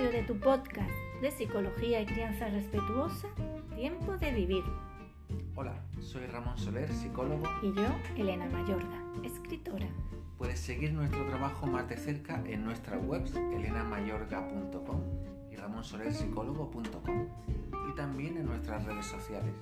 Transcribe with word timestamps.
episodio 0.00 0.20
de 0.20 0.26
tu 0.26 0.40
podcast 0.40 0.90
de 1.20 1.30
Psicología 1.30 2.00
y 2.00 2.06
Crianza 2.06 2.48
Respetuosa, 2.48 3.28
Tiempo 3.74 4.16
de 4.16 4.32
Vivir. 4.32 4.64
Hola, 5.54 5.74
soy 6.00 6.24
Ramón 6.26 6.56
Soler, 6.56 6.90
psicólogo. 6.90 7.42
Y 7.62 7.74
yo, 7.74 7.86
Elena 8.16 8.46
Mayorga, 8.46 9.04
escritora. 9.22 9.86
Puedes 10.38 10.58
seguir 10.58 10.94
nuestro 10.94 11.26
trabajo 11.26 11.66
más 11.66 11.86
de 11.88 11.98
cerca 11.98 12.42
en 12.46 12.64
nuestras 12.64 13.04
webs 13.04 13.34
elenamayorga.com 13.34 15.00
y 15.50 15.56
ramonsolerpsicólogo.com 15.56 17.28
y 17.90 17.94
también 17.94 18.38
en 18.38 18.46
nuestras 18.46 18.84
redes 18.84 19.04
sociales. 19.04 19.52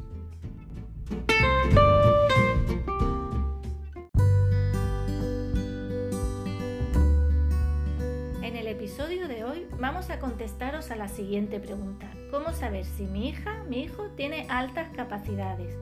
Episodio 8.79 9.27
de 9.27 9.43
hoy 9.43 9.67
vamos 9.81 10.09
a 10.09 10.21
contestaros 10.21 10.93
a 10.93 10.95
la 10.95 11.09
siguiente 11.09 11.59
pregunta. 11.59 12.09
¿Cómo 12.31 12.53
saber 12.53 12.85
si 12.85 13.07
mi 13.07 13.29
hija, 13.29 13.65
mi 13.65 13.83
hijo, 13.83 14.05
tiene 14.11 14.47
altas 14.49 14.89
capacidades? 14.95 15.75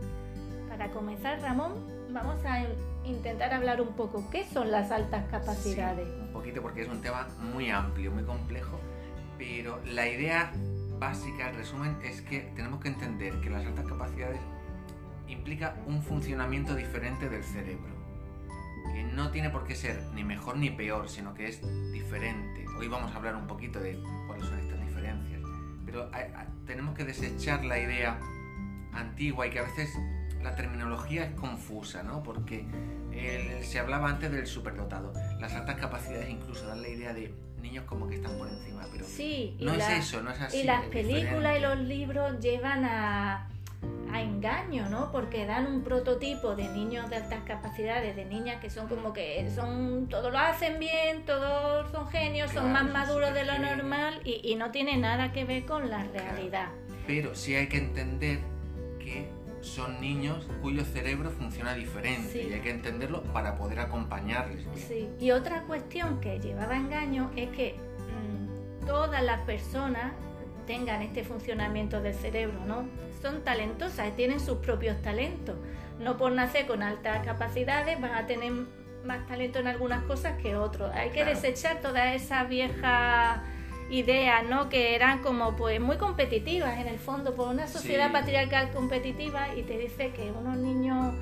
Para 0.70 0.90
comenzar, 0.92 1.42
Ramón, 1.42 1.74
vamos 2.10 2.42
a 2.46 2.64
intentar 3.04 3.52
hablar 3.52 3.82
un 3.82 3.92
poco. 3.92 4.24
¿Qué 4.30 4.46
son 4.46 4.70
las 4.70 4.90
altas 4.90 5.26
capacidades? 5.30 6.08
un 6.08 6.32
poquito 6.32 6.62
porque 6.62 6.84
es 6.84 6.88
un 6.88 7.02
tema 7.02 7.28
muy 7.52 7.68
amplio, 7.68 8.10
muy 8.12 8.24
complejo, 8.24 8.80
pero 9.36 9.78
la 9.84 10.08
idea 10.08 10.50
básica, 10.98 11.50
el 11.50 11.56
resumen, 11.56 11.98
es 12.02 12.22
que 12.22 12.50
tenemos 12.56 12.80
que 12.80 12.88
entender 12.88 13.38
que 13.42 13.50
las 13.50 13.66
altas 13.66 13.84
capacidades 13.84 14.40
implica 15.28 15.76
un 15.86 16.00
funcionamiento 16.00 16.74
diferente 16.74 17.28
del 17.28 17.44
cerebro 17.44 17.95
que 18.96 19.04
no 19.04 19.30
tiene 19.30 19.50
por 19.50 19.64
qué 19.64 19.74
ser 19.74 20.02
ni 20.14 20.24
mejor 20.24 20.56
ni 20.56 20.70
peor, 20.70 21.10
sino 21.10 21.34
que 21.34 21.48
es 21.48 21.60
diferente. 21.92 22.64
Hoy 22.78 22.88
vamos 22.88 23.12
a 23.12 23.16
hablar 23.16 23.36
un 23.36 23.46
poquito 23.46 23.78
de 23.78 24.00
cuáles 24.26 24.46
son 24.46 24.58
estas 24.58 24.80
diferencias, 24.80 25.42
pero 25.84 26.10
tenemos 26.64 26.96
que 26.96 27.04
desechar 27.04 27.62
la 27.66 27.78
idea 27.78 28.18
antigua 28.94 29.46
y 29.46 29.50
que 29.50 29.58
a 29.58 29.64
veces 29.64 29.90
la 30.42 30.54
terminología 30.54 31.24
es 31.24 31.34
confusa, 31.34 32.02
¿no? 32.04 32.22
Porque 32.22 32.64
se 33.60 33.78
hablaba 33.78 34.08
antes 34.08 34.32
del 34.32 34.46
superdotado. 34.46 35.12
Las 35.40 35.52
altas 35.52 35.76
capacidades 35.76 36.30
incluso 36.30 36.66
dan 36.66 36.80
la 36.80 36.88
idea 36.88 37.12
de 37.12 37.34
niños 37.60 37.84
como 37.84 38.08
que 38.08 38.14
están 38.14 38.38
por 38.38 38.48
encima, 38.48 38.86
pero 38.90 39.04
sí, 39.04 39.58
no 39.60 39.74
es 39.74 39.86
eso, 39.90 40.22
no 40.22 40.30
es 40.30 40.40
así. 40.40 40.60
Y 40.60 40.64
las 40.64 40.86
películas 40.86 41.58
y 41.58 41.60
los 41.60 41.78
libros 41.80 42.40
llevan 42.40 42.86
a 42.86 43.50
a 44.12 44.22
engaño, 44.22 44.88
¿no? 44.88 45.10
Porque 45.12 45.46
dan 45.46 45.66
un 45.66 45.82
prototipo 45.82 46.54
de 46.54 46.68
niños 46.68 47.10
de 47.10 47.16
altas 47.16 47.40
capacidades, 47.44 48.16
de 48.16 48.24
niñas 48.24 48.60
que 48.60 48.70
son 48.70 48.88
como 48.88 49.12
que 49.12 49.48
son, 49.54 50.06
todo 50.08 50.30
lo 50.30 50.38
hacen 50.38 50.78
bien, 50.78 51.24
todos 51.24 51.90
son 51.90 52.08
genios, 52.08 52.50
son 52.50 52.72
más 52.72 52.90
maduros 52.90 53.34
de 53.34 53.44
lo 53.44 53.58
normal 53.58 54.20
y, 54.24 54.54
no 54.56 54.70
tiene 54.70 54.96
nada 54.96 55.32
que 55.32 55.44
ver 55.44 55.66
con 55.66 55.90
la 55.90 56.04
realidad. 56.04 56.68
Pero 57.06 57.34
sí 57.34 57.54
hay 57.54 57.68
que 57.68 57.78
entender 57.78 58.38
que 58.98 59.28
son 59.60 60.00
niños 60.00 60.46
cuyo 60.62 60.84
cerebro 60.84 61.30
funciona 61.30 61.74
diferente 61.74 62.42
y 62.48 62.52
hay 62.52 62.60
que 62.60 62.70
entenderlo 62.70 63.22
para 63.24 63.56
poder 63.56 63.80
acompañarles. 63.80 64.64
Sí, 64.76 65.08
y 65.20 65.30
otra 65.32 65.62
cuestión 65.62 66.20
que 66.20 66.38
llevaba 66.38 66.76
engaño 66.76 67.30
es 67.36 67.50
que 67.50 67.74
mm, 67.74 68.86
todas 68.86 69.22
las 69.22 69.40
personas 69.42 70.12
tengan 70.66 71.02
este 71.02 71.22
funcionamiento 71.22 72.00
del 72.00 72.14
cerebro, 72.14 72.58
¿no? 72.66 72.86
Son 73.20 73.42
talentosas, 73.42 74.14
tienen 74.16 74.40
sus 74.40 74.58
propios 74.58 75.00
talentos. 75.02 75.56
No 75.98 76.16
por 76.16 76.32
nacer 76.32 76.66
con 76.66 76.82
altas 76.82 77.24
capacidades 77.24 78.00
van 78.00 78.14
a 78.14 78.26
tener 78.26 78.52
más 79.04 79.26
talento 79.26 79.58
en 79.58 79.68
algunas 79.68 80.02
cosas 80.04 80.40
que 80.42 80.56
otros. 80.56 80.90
Hay 80.94 81.10
que 81.10 81.24
desechar 81.24 81.80
todas 81.80 82.14
esas 82.14 82.48
viejas 82.48 83.40
ideas, 83.90 84.44
¿no? 84.44 84.68
Que 84.68 84.94
eran 84.94 85.22
como 85.22 85.56
pues 85.56 85.80
muy 85.80 85.96
competitivas 85.96 86.78
en 86.78 86.88
el 86.88 86.98
fondo 86.98 87.34
por 87.34 87.48
una 87.48 87.68
sociedad 87.68 88.10
patriarcal 88.12 88.70
competitiva 88.72 89.54
y 89.54 89.62
te 89.62 89.78
dice 89.78 90.10
que 90.10 90.32
unos 90.32 90.56
niños 90.56 91.14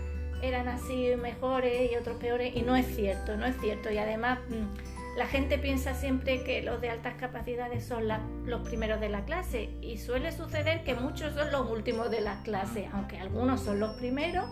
eran 0.43 0.69
así 0.69 1.12
mejores 1.21 1.91
y 1.91 1.97
otros 1.97 2.16
peores 2.16 2.54
y 2.54 2.62
no 2.62 2.77
es 2.77 2.87
cierto, 2.94 3.37
no 3.37 3.47
es 3.47 3.56
cierto 3.60 3.91
y 3.91 3.99
además 3.99 4.38
mm, 4.49 4.94
la 5.17 5.27
gente 5.27 5.59
piensa 5.59 5.95
siempre 5.95 6.43
que 6.43 6.63
los 6.63 6.81
de 6.81 6.91
altas 6.91 7.15
capacidades 7.15 7.85
son 7.85 8.05
los 8.47 8.69
primeros 8.69 9.01
de 9.01 9.09
la 9.09 9.25
clase 9.25 9.71
y 9.81 9.99
suele 9.99 10.33
suceder 10.33 10.83
que 10.83 10.95
muchos 10.95 11.35
son 11.35 11.53
los 11.53 11.71
últimos 11.71 12.11
de 12.11 12.21
la 12.21 12.43
clase, 12.43 12.89
aunque 12.93 13.19
algunos 13.19 13.61
son 13.61 13.79
los 13.79 13.97
primeros, 13.97 14.47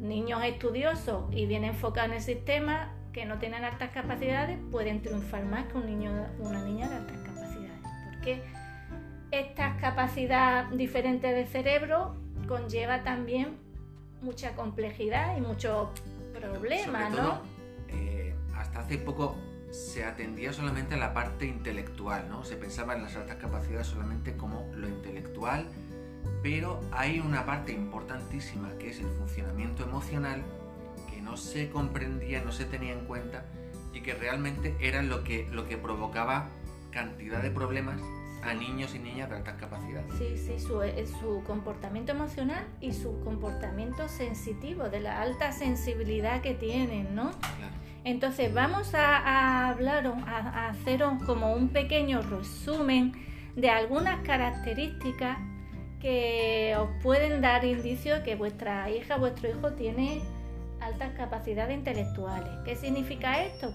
niños 0.00 0.42
estudiosos 0.44 1.24
y 1.32 1.46
bien 1.46 1.64
enfocados 1.64 2.10
en 2.10 2.16
el 2.16 2.22
sistema 2.22 2.94
que 3.12 3.24
no 3.24 3.38
tienen 3.38 3.64
altas 3.64 3.90
capacidades 3.90 4.58
pueden 4.70 5.02
triunfar 5.02 5.44
más 5.44 5.66
que 5.66 5.76
un 5.76 5.86
niño 5.86 6.26
una 6.38 6.62
niña 6.64 6.88
de 6.88 6.96
altas 6.96 7.18
capacidades, 7.18 7.80
porque 8.04 8.42
esta 9.30 9.76
capacidad 9.78 10.66
diferente 10.70 11.32
de 11.32 11.44
cerebro 11.44 12.16
conlleva 12.46 13.02
también 13.02 13.58
mucha 14.22 14.54
complejidad 14.54 15.36
y 15.36 15.40
muchos 15.40 15.88
problemas, 16.32 17.12
¿no? 17.12 17.42
Eh, 17.88 18.34
hasta 18.54 18.80
hace 18.80 18.98
poco 18.98 19.36
se 19.70 20.04
atendía 20.04 20.52
solamente 20.52 20.94
a 20.94 20.98
la 20.98 21.12
parte 21.12 21.46
intelectual, 21.46 22.28
¿no? 22.28 22.44
Se 22.44 22.56
pensaba 22.56 22.94
en 22.94 23.02
las 23.02 23.16
altas 23.16 23.36
capacidades 23.36 23.86
solamente 23.86 24.36
como 24.36 24.70
lo 24.74 24.88
intelectual, 24.88 25.66
pero 26.42 26.80
hay 26.92 27.20
una 27.20 27.44
parte 27.44 27.72
importantísima 27.72 28.76
que 28.78 28.90
es 28.90 29.00
el 29.00 29.08
funcionamiento 29.18 29.82
emocional 29.82 30.42
que 31.10 31.20
no 31.20 31.36
se 31.36 31.68
comprendía, 31.70 32.42
no 32.42 32.52
se 32.52 32.64
tenía 32.64 32.92
en 32.92 33.04
cuenta 33.04 33.44
y 33.92 34.00
que 34.00 34.14
realmente 34.14 34.74
era 34.80 35.02
lo 35.02 35.24
que, 35.24 35.48
lo 35.50 35.66
que 35.66 35.76
provocaba 35.76 36.48
cantidad 36.90 37.42
de 37.42 37.50
problemas 37.50 38.00
a 38.42 38.54
niños 38.54 38.94
y 38.94 38.98
niñas 38.98 39.28
de 39.30 39.36
altas 39.36 39.56
capacidades. 39.56 40.12
Sí, 40.16 40.36
sí, 40.36 40.58
su, 40.60 40.82
eh, 40.82 41.06
su, 41.20 41.42
comportamiento 41.44 42.12
emocional 42.12 42.64
y 42.80 42.92
su 42.92 43.20
comportamiento 43.20 44.08
sensitivo, 44.08 44.88
de 44.88 45.00
la 45.00 45.20
alta 45.20 45.52
sensibilidad 45.52 46.40
que 46.40 46.54
tienen, 46.54 47.14
¿no? 47.14 47.32
Entonces 48.08 48.54
vamos 48.54 48.94
a, 48.94 49.68
hablar, 49.68 50.06
a, 50.06 50.70
hacer 50.70 51.02
como 51.26 51.52
un 51.52 51.68
pequeño 51.68 52.22
resumen 52.22 53.12
de 53.54 53.68
algunas 53.68 54.26
características 54.26 55.36
que 56.00 56.74
os 56.78 56.88
pueden 57.02 57.42
dar 57.42 57.66
indicio 57.66 58.14
de 58.14 58.22
que 58.22 58.34
vuestra 58.34 58.88
hija, 58.88 59.18
vuestro 59.18 59.50
hijo 59.50 59.72
tiene 59.74 60.22
altas 60.80 61.12
capacidades 61.18 61.76
intelectuales. 61.76 62.50
¿Qué 62.64 62.76
significa 62.76 63.42
esto? 63.42 63.74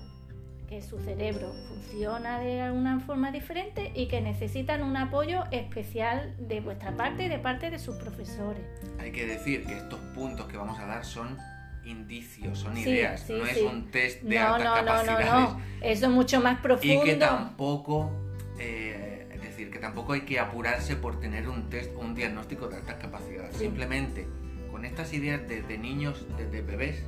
Que 0.68 0.82
su 0.82 0.98
cerebro 0.98 1.54
funciona 1.68 2.40
de 2.40 2.62
alguna 2.62 3.02
forma 3.02 3.32
diferente 3.32 3.92
y 3.94 4.08
que 4.08 4.20
necesitan 4.20 4.82
un 4.82 4.98
apoyo 4.98 5.44
especial 5.52 6.34
de 6.40 6.60
vuestra 6.60 6.98
parte 6.98 7.26
y 7.26 7.30
de 7.30 7.38
parte 7.38 7.70
de 7.70 7.78
sus 7.78 7.98
profesores. 7.98 8.66
Hay 8.98 9.12
que 9.12 9.28
decir 9.28 9.64
que 9.68 9.78
estos 9.78 10.00
puntos 10.16 10.48
que 10.48 10.58
vamos 10.58 10.80
a 10.80 10.88
dar 10.88 11.06
son 11.06 11.38
indicios, 11.86 12.60
son 12.60 12.78
ideas, 12.78 13.30
no 13.30 13.46
es 13.46 13.62
un 13.62 13.92
test 13.92 14.22
de 14.22 14.40
no, 14.40 14.56
altas 14.56 14.68
no, 14.68 14.86
capacidades. 14.86 15.26
No, 15.26 15.50
no, 15.58 15.62
eso 15.82 16.06
es 16.06 16.12
mucho 16.12 16.42
más 16.42 16.60
profundo. 16.60 17.04
Y 17.04 17.06
que 17.06 17.16
tampoco, 17.16 18.12
eh, 18.60 19.28
es 19.34 19.42
decir, 19.42 19.70
que 19.70 19.80
tampoco 19.80 20.14
hay 20.14 20.22
que 20.22 20.40
apurarse 20.40 20.96
por 20.96 21.20
tener 21.20 21.50
un 21.50 21.70
test 21.70 21.92
o 21.96 22.00
un 22.00 22.16
diagnóstico 22.16 22.68
de 22.68 22.78
altas 22.78 22.96
capacidades. 22.96 23.58
Simplemente 23.58 24.28
con 24.72 24.86
estas 24.86 25.14
ideas 25.14 25.42
desde 25.48 25.78
niños, 25.78 26.26
desde 26.38 26.62
bebés, 26.62 27.04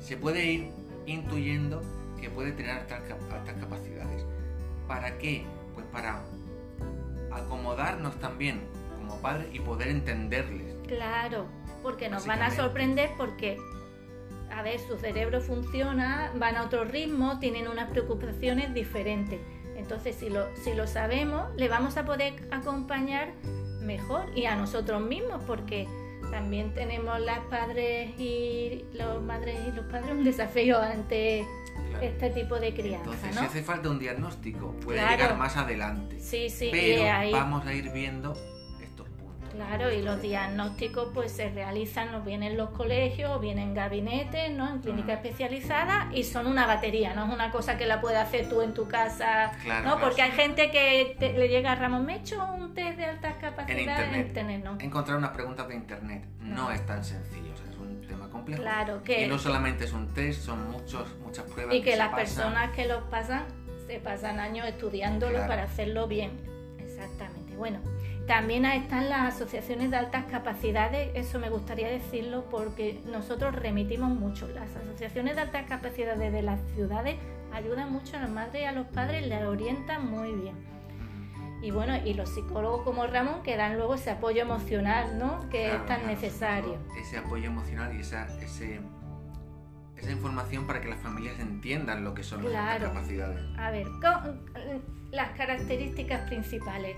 se 0.00 0.16
puede 0.16 0.44
ir 0.46 0.70
intuyendo 1.06 1.82
que 2.20 2.30
puede 2.30 2.52
tener 2.52 2.72
altas, 2.72 3.02
altas 3.30 3.54
capacidades. 3.60 4.24
¿Para 4.88 5.18
qué? 5.18 5.44
Pues 5.74 5.86
para 5.86 6.22
acomodarnos 7.30 8.18
también 8.18 8.60
como 8.96 9.20
padres 9.20 9.48
y 9.52 9.60
poder 9.60 9.88
entenderles. 9.88 10.74
Claro, 10.88 11.46
porque 11.82 12.08
nos 12.08 12.26
van 12.26 12.42
a 12.42 12.50
sorprender 12.50 13.10
porque 13.16 13.56
a 14.50 14.62
ver, 14.62 14.80
su 14.80 14.96
cerebro 14.98 15.40
funciona, 15.40 16.32
van 16.36 16.56
a 16.56 16.64
otro 16.64 16.84
ritmo, 16.84 17.38
tienen 17.38 17.68
unas 17.68 17.90
preocupaciones 17.90 18.74
diferentes. 18.74 19.40
Entonces, 19.76 20.16
si 20.16 20.28
lo, 20.28 20.46
si 20.56 20.74
lo 20.74 20.86
sabemos, 20.86 21.54
le 21.56 21.68
vamos 21.68 21.96
a 21.96 22.04
poder 22.04 22.34
acompañar 22.50 23.32
mejor 23.80 24.26
y 24.36 24.44
a 24.44 24.56
nosotros 24.56 25.00
mismos, 25.02 25.42
porque 25.46 25.88
también 26.30 26.74
tenemos 26.74 27.18
las 27.20 27.40
padres 27.46 28.10
y 28.18 28.84
los 28.92 29.22
madres 29.22 29.58
y 29.66 29.72
los 29.72 29.86
padres 29.86 30.12
un 30.12 30.24
desafío 30.24 30.78
ante 30.78 31.46
este 32.00 32.30
tipo 32.30 32.60
de 32.60 32.72
crianza. 32.72 33.10
Entonces, 33.12 33.36
si 33.36 33.44
hace 33.44 33.62
falta 33.62 33.90
un 33.90 33.98
diagnóstico, 33.98 34.72
puede 34.84 35.00
llegar 35.00 35.36
más 35.36 35.56
adelante. 35.56 36.20
Sí, 36.20 36.50
sí, 36.50 36.68
pero 36.70 37.32
vamos 37.32 37.66
a 37.66 37.74
ir 37.74 37.90
viendo 37.90 38.34
Claro, 39.50 39.92
y 39.92 40.02
los 40.02 40.22
diagnósticos 40.22 41.08
pues 41.12 41.32
se 41.32 41.50
realizan 41.50 42.14
o 42.14 42.22
bien 42.22 42.42
en 42.42 42.56
los 42.56 42.70
colegios 42.70 43.30
o 43.30 43.40
bien 43.40 43.58
en 43.58 43.74
gabinetes, 43.74 44.50
¿no? 44.52 44.68
En 44.68 44.80
clínicas 44.80 45.16
especializadas 45.16 46.14
y 46.14 46.24
son 46.24 46.46
una 46.46 46.66
batería, 46.66 47.14
no 47.14 47.26
es 47.26 47.32
una 47.32 47.50
cosa 47.50 47.76
que 47.76 47.86
la 47.86 48.00
puedes 48.00 48.18
hacer 48.18 48.48
tú 48.48 48.62
en 48.62 48.74
tu 48.74 48.88
casa, 48.88 49.52
¿no? 49.84 49.98
Porque 50.00 50.22
hay 50.22 50.32
gente 50.32 50.70
que 50.70 51.16
le 51.36 51.48
llega 51.48 51.72
a 51.72 51.74
Ramón, 51.74 52.06
me 52.06 52.14
he 52.14 52.18
hecho 52.18 52.44
un 52.54 52.74
test 52.74 52.96
de 52.96 53.04
altas 53.06 53.34
capacidades 53.40 54.12
en 54.12 54.26
internet. 54.26 54.62
¿no? 54.64 54.76
Encontrar 54.80 55.18
unas 55.18 55.30
preguntas 55.30 55.68
de 55.68 55.74
internet 55.74 56.24
no, 56.40 56.70
es 56.70 56.84
tan 56.86 57.04
sencillo, 57.04 57.52
es 57.54 57.76
un 57.76 58.00
tema 58.06 58.28
complejo. 58.28 58.62
Claro, 58.62 59.02
que... 59.02 59.24
Y 59.24 59.28
no 59.28 59.38
solamente 59.38 59.84
es 59.84 59.92
un 59.92 60.12
test, 60.12 60.42
son 60.42 60.70
muchos, 60.70 61.08
muchas 61.24 61.44
pruebas. 61.44 61.74
Y 61.74 61.82
que, 61.82 61.96
las 61.96 62.14
personas 62.14 62.70
que 62.70 62.86
los 62.86 63.02
pasan 63.04 63.44
se 63.86 63.98
pasan 63.98 64.38
años 64.38 64.66
estudiándolo 64.66 65.46
para 65.46 65.64
hacerlo 65.64 66.06
bien 66.06 66.30
Exactamente. 67.00 67.56
Bueno, 67.56 67.80
también 68.30 68.64
están 68.64 69.08
las 69.08 69.34
asociaciones 69.34 69.90
de 69.90 69.96
altas 69.96 70.26
capacidades, 70.26 71.10
eso 71.14 71.40
me 71.40 71.50
gustaría 71.50 71.88
decirlo 71.88 72.44
porque 72.48 73.00
nosotros 73.04 73.56
remitimos 73.56 74.08
mucho. 74.08 74.46
Las 74.46 74.70
asociaciones 74.76 75.34
de 75.34 75.42
altas 75.42 75.66
capacidades 75.68 76.32
de 76.32 76.40
las 76.40 76.60
ciudades 76.76 77.16
ayudan 77.52 77.90
mucho 77.90 78.16
a 78.16 78.20
las 78.20 78.30
madres 78.30 78.62
y 78.62 78.64
a 78.66 78.70
los 78.70 78.86
padres, 78.86 79.26
les 79.26 79.42
orientan 79.42 80.08
muy 80.08 80.30
bien. 80.30 80.54
Y 81.60 81.72
bueno, 81.72 81.96
y 82.06 82.14
los 82.14 82.32
psicólogos 82.32 82.82
como 82.82 83.04
Ramón 83.08 83.42
que 83.42 83.56
dan 83.56 83.76
luego 83.76 83.96
ese 83.96 84.12
apoyo 84.12 84.42
emocional, 84.42 85.18
¿no? 85.18 85.48
Que 85.50 85.74
es 85.74 85.86
tan 85.86 86.06
necesario. 86.06 86.78
Ese 86.96 87.18
apoyo 87.18 87.46
emocional 87.46 87.96
y 87.96 88.02
esa, 88.02 88.28
ese, 88.40 88.80
esa 89.96 90.12
información 90.12 90.68
para 90.68 90.80
que 90.80 90.86
las 90.86 91.00
familias 91.00 91.40
entiendan 91.40 92.04
lo 92.04 92.14
que 92.14 92.22
son 92.22 92.44
las 92.52 92.78
capacidades. 92.78 93.40
A 93.58 93.72
ver, 93.72 93.88
las 95.10 95.30
características 95.30 96.28
principales. 96.28 96.96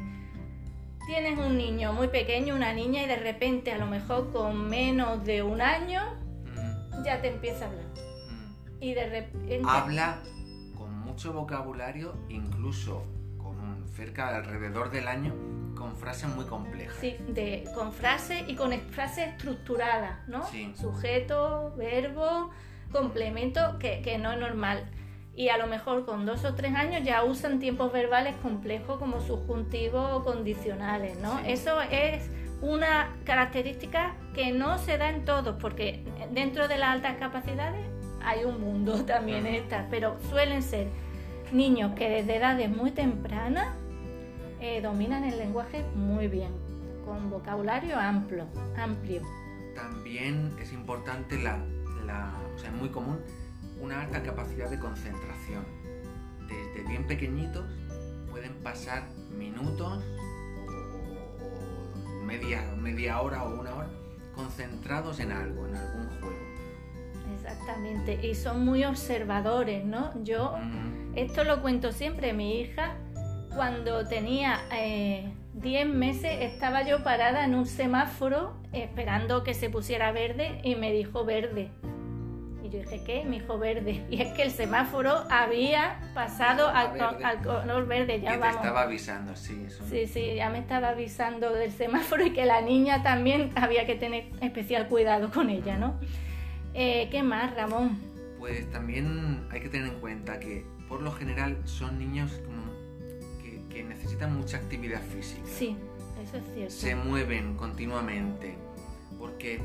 Tienes 1.07 1.39
un 1.39 1.57
niño 1.57 1.93
muy 1.93 2.09
pequeño, 2.09 2.55
una 2.55 2.73
niña, 2.73 3.03
y 3.03 3.07
de 3.07 3.17
repente, 3.17 3.73
a 3.73 3.79
lo 3.79 3.87
mejor 3.87 4.33
con 4.33 4.69
menos 4.69 5.25
de 5.25 5.43
un 5.43 5.61
año, 5.61 6.03
ya 7.05 7.21
te 7.21 7.29
empieza 7.29 7.65
a 7.65 7.69
hablar. 7.69 7.87
Y 8.81 8.95
de 8.95 9.09
repente. 9.09 9.63
Habla 9.67 10.23
con 10.77 10.99
mucho 11.01 11.33
vocabulario, 11.33 12.15
incluso 12.29 13.05
cerca 13.95 14.37
alrededor 14.37 14.91
del 14.91 15.09
año 15.09 15.35
con 15.77 15.97
frases 15.97 16.29
muy 16.35 16.45
complejas. 16.45 16.97
Sí, 17.01 17.17
de, 17.29 17.65
con 17.75 17.93
frases 17.93 18.45
y 18.49 18.55
con 18.55 18.73
frases 18.91 19.29
estructuradas, 19.29 20.27
¿no? 20.29 20.47
Sujeto, 20.75 21.75
verbo, 21.77 22.51
complemento, 22.91 23.79
que, 23.79 24.19
no 24.19 24.33
es 24.33 24.39
normal. 24.39 24.89
Y 25.35 25.49
a 25.49 25.57
lo 25.57 25.67
mejor 25.67 26.05
con 26.05 26.27
dos 26.27 26.45
o 26.45 26.55
tres 26.55 26.75
años 26.75 27.03
ya 27.05 27.25
usan 27.25 27.59
tiempos 27.59 27.91
verbales 27.91 28.35
complejos 28.43 28.99
como 28.99 29.21
subjuntivos 29.21 30.13
o 30.13 30.25
condicionales, 30.25 31.17
¿no? 31.19 31.39
Eso 31.41 31.81
es 31.81 32.29
una 32.61 33.17
característica 33.25 34.15
que 34.35 34.53
no 34.53 34.79
se 34.79 34.99
da 34.99 35.11
en 35.11 35.25
todos, 35.25 35.57
porque 35.61 36.05
dentro 36.33 36.69
de 36.69 36.79
las 36.79 36.91
altas 36.91 37.17
capacidades 37.17 37.85
hay 38.23 38.45
un 38.45 38.61
mundo 38.61 39.05
también 39.07 39.47
estas, 39.47 39.87
pero 39.91 40.17
suelen 40.29 40.63
ser 40.63 40.89
niños 41.51 41.93
que 41.95 42.09
desde 42.09 42.37
edades 42.37 42.71
muy 42.71 42.91
tempranas 42.93 43.69
eh, 44.61 44.81
dominan 44.81 45.25
el 45.25 45.39
lenguaje 45.39 45.85
muy 45.95 46.29
bien, 46.29 46.53
con 47.05 47.31
vocabulario 47.31 47.99
amplio. 47.99 48.47
amplio. 48.77 49.23
También 49.75 50.55
es 50.61 50.73
importante 50.73 51.39
la, 51.43 51.59
o 52.55 52.59
sea, 52.59 52.71
es 52.71 52.77
muy 52.77 52.91
común 52.91 53.19
una 53.83 54.03
alta 54.03 54.23
capacidad 54.23 54.71
de 54.71 54.79
concentración. 54.79 55.65
Desde 56.49 56.89
bien 56.89 57.07
pequeñitos 57.07 57.65
pueden 58.31 58.55
pasar 58.63 59.03
minutos 59.37 60.03
o, 61.43 62.25
media, 62.25 62.63
media 62.79 63.21
hora 63.21 63.43
o 63.43 63.61
una 63.61 63.75
hora 63.75 63.89
concentrados 64.35 65.21
en 65.21 65.33
algo, 65.33 65.67
en 65.67 65.75
algún 65.75 66.09
juego. 66.21 66.53
Exactamente, 67.35 68.27
y 68.27 68.35
son 68.35 68.65
muy 68.65 68.85
observadores, 68.85 69.85
¿no? 69.85 70.13
Yo, 70.23 70.55
esto 71.15 71.45
lo 71.45 71.61
cuento 71.61 71.93
siempre, 71.93 72.33
mi 72.33 72.61
hija 72.61 72.97
cuando 73.55 74.07
tenía 74.07 74.61
10 75.55 75.83
eh, 75.83 75.85
meses 75.85 76.39
estaba 76.41 76.83
yo 76.83 77.03
parada 77.03 77.45
en 77.45 77.55
un 77.55 77.67
semáforo 77.67 78.55
esperando 78.73 79.45
que 79.45 79.55
se 79.55 79.69
pusiera 79.69 80.13
verde 80.13 80.61
y 80.65 80.75
me 80.75 80.93
dijo 80.93 81.25
verde. 81.25 81.71
Yo 82.73 82.79
dije, 82.79 83.03
¿qué? 83.05 83.25
Me 83.25 83.41
dijo 83.41 83.59
verde. 83.59 84.05
Y 84.11 84.23
es 84.23 84.33
que 84.33 84.43
el 84.43 84.51
semáforo 84.51 85.25
había 85.31 86.01
pasado 86.15 86.69
al, 86.69 87.43
color 87.43 87.87
verde. 87.87 88.21
Ya 88.21 88.37
y 88.37 88.41
te 88.41 88.49
estaba 88.49 88.83
avisando, 88.83 89.37
sí. 89.37 89.67
Sí, 89.91 90.07
sí, 90.07 90.35
ya 90.37 90.49
me 90.49 90.59
estaba 90.59 90.89
avisando 90.91 91.53
del 91.53 91.71
semáforo 91.71 92.25
y 92.25 92.33
que 92.33 92.47
la 92.47 92.63
niña 92.63 93.03
también 93.03 93.51
había 93.57 93.87
que 93.87 93.95
tener 93.95 94.25
especial 94.41 94.89
cuidado 94.89 95.31
con 95.31 95.51
ella, 95.51 95.77
¿no? 95.77 96.01
Eh, 96.73 97.09
¿Qué 97.11 97.23
más, 97.23 97.55
Ramón? 97.55 97.99
Pues 98.39 98.71
también 98.71 99.47
hay 99.51 99.61
que 99.61 99.69
tener 99.69 99.89
en 99.89 100.01
cuenta 100.01 100.41
que 100.41 100.65
por 100.89 101.03
lo 101.03 101.13
general 101.13 101.59
son 101.65 101.99
niños 101.99 102.41
que 103.73 103.83
necesitan 103.83 104.37
mucha 104.37 104.59
actividad 104.59 105.01
física. 105.03 105.47
Sí, 105.47 105.77
eso 106.23 106.37
es 106.37 106.45
cierto. 106.55 106.75
Se 106.75 106.95
mueven 106.95 107.57
continuamente, 107.57 108.55
porque 109.19 109.61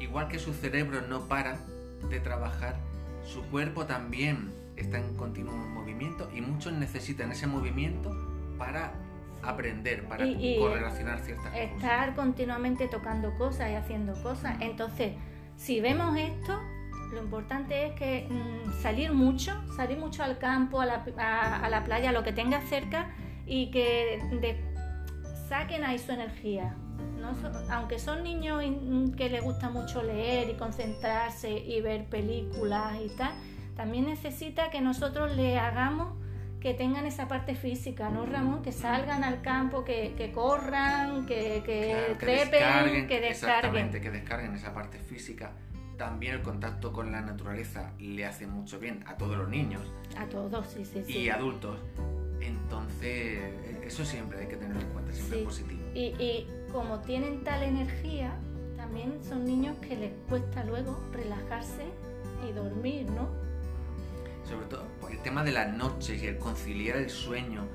igual 0.00 0.28
que 0.28 0.38
su 0.38 0.52
cerebro 0.52 1.02
no 1.02 1.28
para 1.28 1.58
de 2.08 2.20
trabajar, 2.20 2.76
su 3.24 3.42
cuerpo 3.44 3.86
también 3.86 4.52
está 4.76 4.98
en 4.98 5.14
continuo 5.16 5.54
movimiento 5.54 6.30
y 6.34 6.40
muchos 6.40 6.72
necesitan 6.72 7.32
ese 7.32 7.46
movimiento 7.46 8.10
para 8.56 8.92
aprender, 9.42 10.06
para 10.08 10.26
correlacionar 10.58 11.20
ciertas 11.20 11.52
cosas. 11.52 11.58
Estar 11.58 12.14
continuamente 12.14 12.88
tocando 12.88 13.36
cosas 13.36 13.70
y 13.70 13.74
haciendo 13.74 14.14
cosas. 14.22 14.56
Entonces, 14.60 15.12
si 15.56 15.80
vemos 15.80 16.16
esto, 16.16 16.60
lo 17.12 17.22
importante 17.22 17.86
es 17.86 17.94
que 17.94 18.28
mm, 18.28 18.80
salir 18.82 19.12
mucho, 19.12 19.52
salir 19.74 19.98
mucho 19.98 20.22
al 20.22 20.38
campo, 20.38 20.80
a 20.80 20.86
la, 20.86 21.04
a 21.62 21.68
la 21.68 21.84
playa, 21.84 22.12
lo 22.12 22.22
que 22.22 22.32
tenga 22.32 22.60
cerca 22.62 23.10
y 23.46 23.70
que 23.70 24.20
saquen 25.48 25.84
ahí 25.84 25.98
su 25.98 26.12
energía. 26.12 26.76
aunque 27.70 27.98
son 27.98 28.22
niños 28.22 28.62
que 29.16 29.28
les 29.28 29.42
gusta 29.42 29.70
mucho 29.70 30.02
leer 30.02 30.50
y 30.50 30.54
concentrarse 30.54 31.50
y 31.50 31.80
ver 31.80 32.06
películas 32.06 32.98
y 33.04 33.08
tal, 33.16 33.32
también 33.76 34.06
necesita 34.06 34.70
que 34.70 34.80
nosotros 34.80 35.36
le 35.36 35.58
hagamos 35.58 36.14
que 36.60 36.74
tengan 36.74 37.06
esa 37.06 37.28
parte 37.28 37.54
física, 37.54 38.10
¿no, 38.10 38.26
Ramón? 38.26 38.62
Que 38.62 38.72
salgan 38.72 39.22
al 39.22 39.42
campo, 39.42 39.84
que, 39.84 40.32
corran, 40.34 41.24
que, 41.26 41.62
que 41.64 42.16
trepen, 42.18 43.06
que 43.06 43.20
descarguen. 43.20 43.30
Exactamente, 43.30 44.00
que 44.00 44.10
descarguen 44.10 44.54
esa 44.54 44.74
parte 44.74 44.98
física. 44.98 45.52
También 45.96 46.34
el 46.34 46.42
contacto 46.42 46.92
con 46.92 47.12
la 47.12 47.20
naturaleza 47.20 47.92
le 47.98 48.24
hace 48.24 48.46
mucho 48.46 48.78
bien 48.78 49.04
a 49.06 49.16
todos 49.16 49.36
los 49.36 49.48
niños. 49.48 49.82
A 50.16 50.26
todos, 50.26 50.66
sí, 50.66 50.84
sí, 50.84 51.02
sí. 51.04 51.18
Y 51.18 51.28
adultos. 51.28 51.78
Entonces, 52.40 53.40
eso 53.84 54.04
siempre 54.04 54.40
hay 54.40 54.46
que 54.46 54.56
tenerlo 54.56 54.80
en 54.80 54.88
cuenta, 54.88 55.12
siempre 55.12 55.40
es 55.40 55.44
positivo. 55.44 55.80
Y, 55.94 56.46
como 56.72 57.00
tienen 57.00 57.42
tal 57.44 57.62
energía, 57.62 58.38
también 58.76 59.22
son 59.24 59.44
niños 59.44 59.76
que 59.78 59.96
les 59.96 60.12
cuesta 60.28 60.64
luego 60.64 61.02
relajarse 61.12 61.86
y 62.48 62.52
dormir, 62.52 63.10
¿no? 63.10 63.28
Sobre 64.48 64.66
todo 64.66 64.84
por 65.00 65.10
el 65.10 65.18
tema 65.20 65.42
de 65.44 65.52
las 65.52 65.74
noches 65.76 66.22
y 66.22 66.26
el 66.26 66.38
conciliar 66.38 66.96
el 66.96 67.10
sueño 67.10 67.66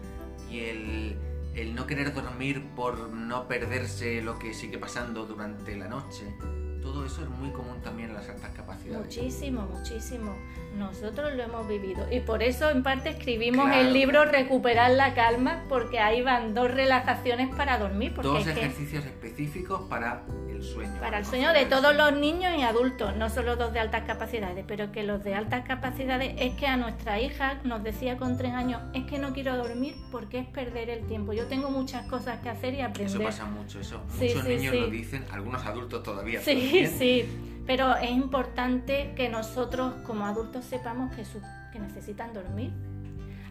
y 0.50 0.60
el, 0.60 1.18
el 1.56 1.76
no 1.76 1.86
querer 1.86 2.14
dormir 2.14 2.64
por 2.76 3.10
no 3.10 3.48
perderse 3.48 4.22
lo 4.22 4.40
que 4.40 4.54
sigue 4.54 4.78
pasando 4.78 5.26
durante 5.26 5.76
la 5.76 5.88
noche 5.88 6.34
todo 6.84 7.06
eso 7.06 7.24
es 7.24 7.30
muy 7.30 7.50
común 7.52 7.82
también 7.82 8.10
en 8.10 8.16
las 8.16 8.30
altas 8.30 8.52
capacidades. 8.52 9.06
Muchísimo, 9.06 9.62
muchísimo. 9.62 10.36
Nosotros 10.78 11.34
lo 11.34 11.44
hemos 11.44 11.68
vivido 11.68 12.06
y 12.12 12.20
por 12.20 12.44
eso 12.44 12.70
en 12.70 12.84
parte 12.84 13.10
escribimos 13.10 13.72
el 13.74 13.94
libro 13.94 14.26
Recuperar 14.26 14.92
la 14.92 15.14
calma 15.14 15.64
porque 15.70 16.00
ahí 16.00 16.22
van 16.22 16.54
dos 16.54 16.70
relajaciones 16.70 17.56
para 17.56 17.78
dormir. 17.78 18.14
dos 18.22 18.46
ejercicios 18.46 19.06
específicos 19.06 19.82
para 19.90 20.24
el 20.64 20.74
sueño. 20.74 21.00
Para 21.00 21.20
el 21.20 21.26
sueño 21.26 21.54
de 21.54 21.66
todos 21.66 21.96
los 21.96 22.14
niños 22.14 22.54
y 22.58 22.62
adultos, 22.62 23.16
no 23.16 23.30
solo 23.30 23.56
los 23.56 23.74
de 23.74 23.80
altas 23.80 24.04
capacidades, 24.06 24.64
pero 24.68 24.92
que 24.92 25.04
los 25.04 25.24
de 25.24 25.36
altas 25.36 25.66
capacidades 25.66 26.34
es 26.38 26.56
que 26.56 26.68
a 26.68 26.78
nuestra 26.78 27.20
hija 27.20 27.60
nos 27.64 27.84
decía 27.84 28.18
con 28.18 28.38
tres 28.38 28.54
años, 28.54 28.82
es 28.94 29.06
que 29.06 29.20
no 29.20 29.34
quiero 29.34 29.56
dormir 29.58 29.96
porque 30.12 30.40
es 30.40 30.48
perder 30.48 30.90
el 30.90 31.06
tiempo. 31.08 31.34
Yo 31.34 31.48
tengo 31.48 31.70
muchas 31.70 32.08
cosas 32.08 32.40
que 32.40 32.50
hacer 32.50 32.74
y 32.74 32.82
aprender. 32.82 33.16
Eso 33.16 33.24
pasa 33.24 33.46
mucho, 33.46 33.80
eso 33.80 34.02
muchos 34.20 34.46
niños 34.46 34.76
lo 34.76 34.88
dicen, 34.88 35.26
algunos 35.32 35.66
adultos 35.66 36.04
todavía. 36.04 36.42
Sí, 36.42 36.88
sí, 36.98 37.62
pero 37.66 37.96
es 37.96 38.12
importante 38.12 39.14
que 39.16 39.30
nosotros 39.30 39.94
como 40.06 40.26
adultos 40.26 40.66
sepamos 40.66 41.16
que, 41.16 41.24
que 41.72 41.80
necesitan 41.80 42.34
dormir. 42.34 42.72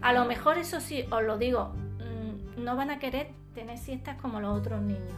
A 0.00 0.12
lo 0.12 0.25
mejor 0.25 0.59
eso 0.59 0.81
sí, 0.81 1.04
os 1.11 1.23
lo 1.23 1.38
digo, 1.38 1.73
mm, 1.99 2.64
no 2.64 2.75
van 2.75 2.90
a 2.90 2.99
querer 2.99 3.28
tener 3.54 3.78
siestas 3.78 4.16
como 4.21 4.40
los 4.40 4.59
otros 4.59 4.83
niños. 4.83 5.14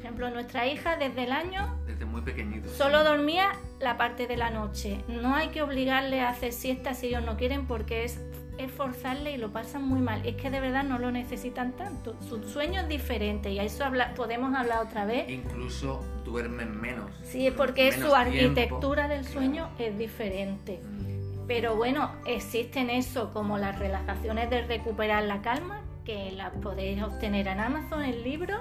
Ejemplo, 0.00 0.30
nuestra 0.30 0.66
hija 0.66 0.96
desde 0.96 1.24
el 1.24 1.32
año... 1.32 1.78
Desde 1.86 2.04
muy 2.04 2.22
pequeñito. 2.22 2.68
Solo 2.70 3.04
dormía 3.04 3.52
la 3.80 3.96
parte 3.96 4.26
de 4.26 4.36
la 4.36 4.50
noche. 4.50 5.04
No 5.08 5.34
hay 5.34 5.48
que 5.48 5.62
obligarle 5.62 6.22
a 6.22 6.30
hacer 6.30 6.52
siestas 6.52 6.98
si 6.98 7.08
ellos 7.08 7.24
no 7.24 7.36
quieren 7.36 7.66
porque 7.66 8.04
es 8.04 8.18
es 8.60 8.70
forzarle 8.70 9.32
y 9.32 9.36
lo 9.38 9.52
pasan 9.52 9.82
muy 9.84 10.00
mal. 10.00 10.24
Es 10.26 10.36
que 10.36 10.50
de 10.50 10.60
verdad 10.60 10.84
no 10.84 10.98
lo 10.98 11.10
necesitan 11.10 11.72
tanto. 11.72 12.14
Su 12.20 12.42
sueño 12.42 12.82
es 12.82 12.88
diferente 12.88 13.50
y 13.50 13.58
a 13.58 13.64
eso 13.64 13.84
podemos 14.16 14.54
hablar 14.54 14.84
otra 14.86 15.06
vez. 15.06 15.28
Incluso 15.30 16.04
duermen 16.24 16.78
menos. 16.78 17.10
Sí, 17.24 17.46
es 17.46 17.54
porque 17.54 17.92
su 17.92 18.14
arquitectura 18.14 19.08
del 19.08 19.24
sueño 19.24 19.70
es 19.78 19.96
diferente. 19.96 20.80
Mm. 20.82 21.46
Pero 21.46 21.74
bueno, 21.74 22.12
existen 22.26 22.90
eso 22.90 23.32
como 23.32 23.58
las 23.58 23.78
relajaciones 23.78 24.50
de 24.50 24.62
recuperar 24.66 25.24
la 25.24 25.42
calma, 25.42 25.80
que 26.04 26.30
las 26.32 26.52
podéis 26.52 27.02
obtener 27.02 27.48
en 27.48 27.60
Amazon, 27.60 28.02
el 28.02 28.22
libro 28.22 28.60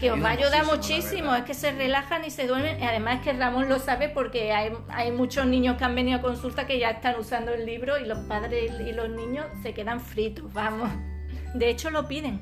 que, 0.00 0.10
os 0.10 0.22
va 0.22 0.30
a 0.30 0.32
ayudar 0.32 0.66
muchísimo, 0.66 1.34
es 1.34 1.44
que 1.44 1.54
se 1.54 1.72
relajan 1.72 2.24
y 2.24 2.30
se 2.30 2.46
duermen. 2.46 2.80
Y 2.80 2.84
además 2.84 3.16
es 3.16 3.20
que 3.22 3.32
Ramón 3.32 3.68
lo 3.68 3.78
sabe 3.78 4.08
porque 4.08 4.52
hay, 4.52 4.72
hay, 4.88 5.12
muchos 5.12 5.46
niños 5.46 5.76
que 5.76 5.84
han 5.84 5.94
venido 5.94 6.18
a 6.18 6.22
consulta 6.22 6.66
que 6.66 6.78
ya 6.78 6.90
están 6.90 7.18
usando 7.18 7.52
el 7.52 7.66
libro 7.66 7.98
y 7.98 8.06
los 8.06 8.18
padres 8.20 8.72
y 8.80 8.92
los 8.92 9.08
niños 9.10 9.46
se 9.62 9.74
quedan 9.74 10.00
fritos, 10.00 10.52
vamos. 10.52 10.90
De 11.54 11.68
hecho 11.68 11.90
lo 11.90 12.06
piden. 12.06 12.40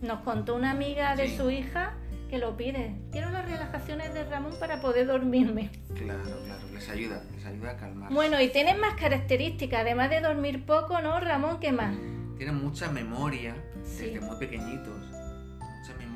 Nos 0.00 0.20
contó 0.20 0.54
una 0.54 0.70
amiga 0.70 1.14
de 1.14 1.36
su 1.36 1.50
hija 1.50 1.94
que 2.32 2.38
lo 2.38 2.56
pide. 2.56 2.96
Quiero 3.12 3.30
las 3.30 3.44
relajaciones 3.44 4.14
de 4.14 4.24
Ramón 4.24 4.54
para 4.58 4.80
poder 4.80 5.06
dormirme. 5.06 5.70
Claro, 5.94 6.22
claro, 6.46 6.66
les 6.72 6.88
ayuda, 6.88 7.22
les 7.34 7.44
ayuda 7.44 7.72
a 7.72 7.76
calmar. 7.76 8.10
Bueno, 8.10 8.40
y 8.40 8.48
tienen 8.48 8.80
más 8.80 8.94
características, 8.94 9.82
además 9.82 10.08
de 10.08 10.22
dormir 10.22 10.64
poco, 10.64 11.00
¿no, 11.02 11.20
Ramón? 11.20 11.60
¿Qué 11.60 11.72
más? 11.72 11.94
Tienen 12.38 12.56
mucha 12.56 12.90
memoria 12.90 13.54
desde 13.76 14.18
muy 14.20 14.36
pequeñitos, 14.36 14.94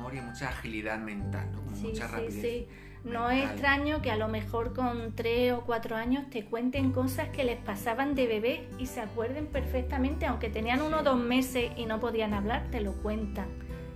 memoria, 0.07 0.21
mucha 0.21 0.49
agilidad 0.49 0.99
mental, 0.99 1.51
¿no? 1.51 1.61
mucha 1.61 2.07
rapidez. 2.07 2.41
Sí, 2.41 2.67
no 3.03 3.29
es 3.29 3.43
extraño 3.45 4.01
que 4.01 4.11
a 4.11 4.17
lo 4.17 4.27
mejor 4.27 4.73
con 4.73 5.15
tres 5.15 5.53
o 5.53 5.61
cuatro 5.61 5.95
años 5.95 6.29
te 6.29 6.45
cuenten 6.45 6.91
cosas 6.91 7.29
que 7.29 7.43
les 7.43 7.57
pasaban 7.57 8.15
de 8.15 8.27
bebé 8.27 8.67
y 8.77 8.87
se 8.87 8.99
acuerden 8.99 9.47
perfectamente, 9.47 10.25
aunque 10.25 10.49
tenían 10.49 10.81
uno 10.81 10.99
o 10.99 11.03
dos 11.03 11.17
meses 11.17 11.71
y 11.77 11.85
no 11.85 11.99
podían 11.99 12.33
hablar, 12.33 12.67
te 12.71 12.81
lo 12.81 12.93
cuentan. 12.93 13.47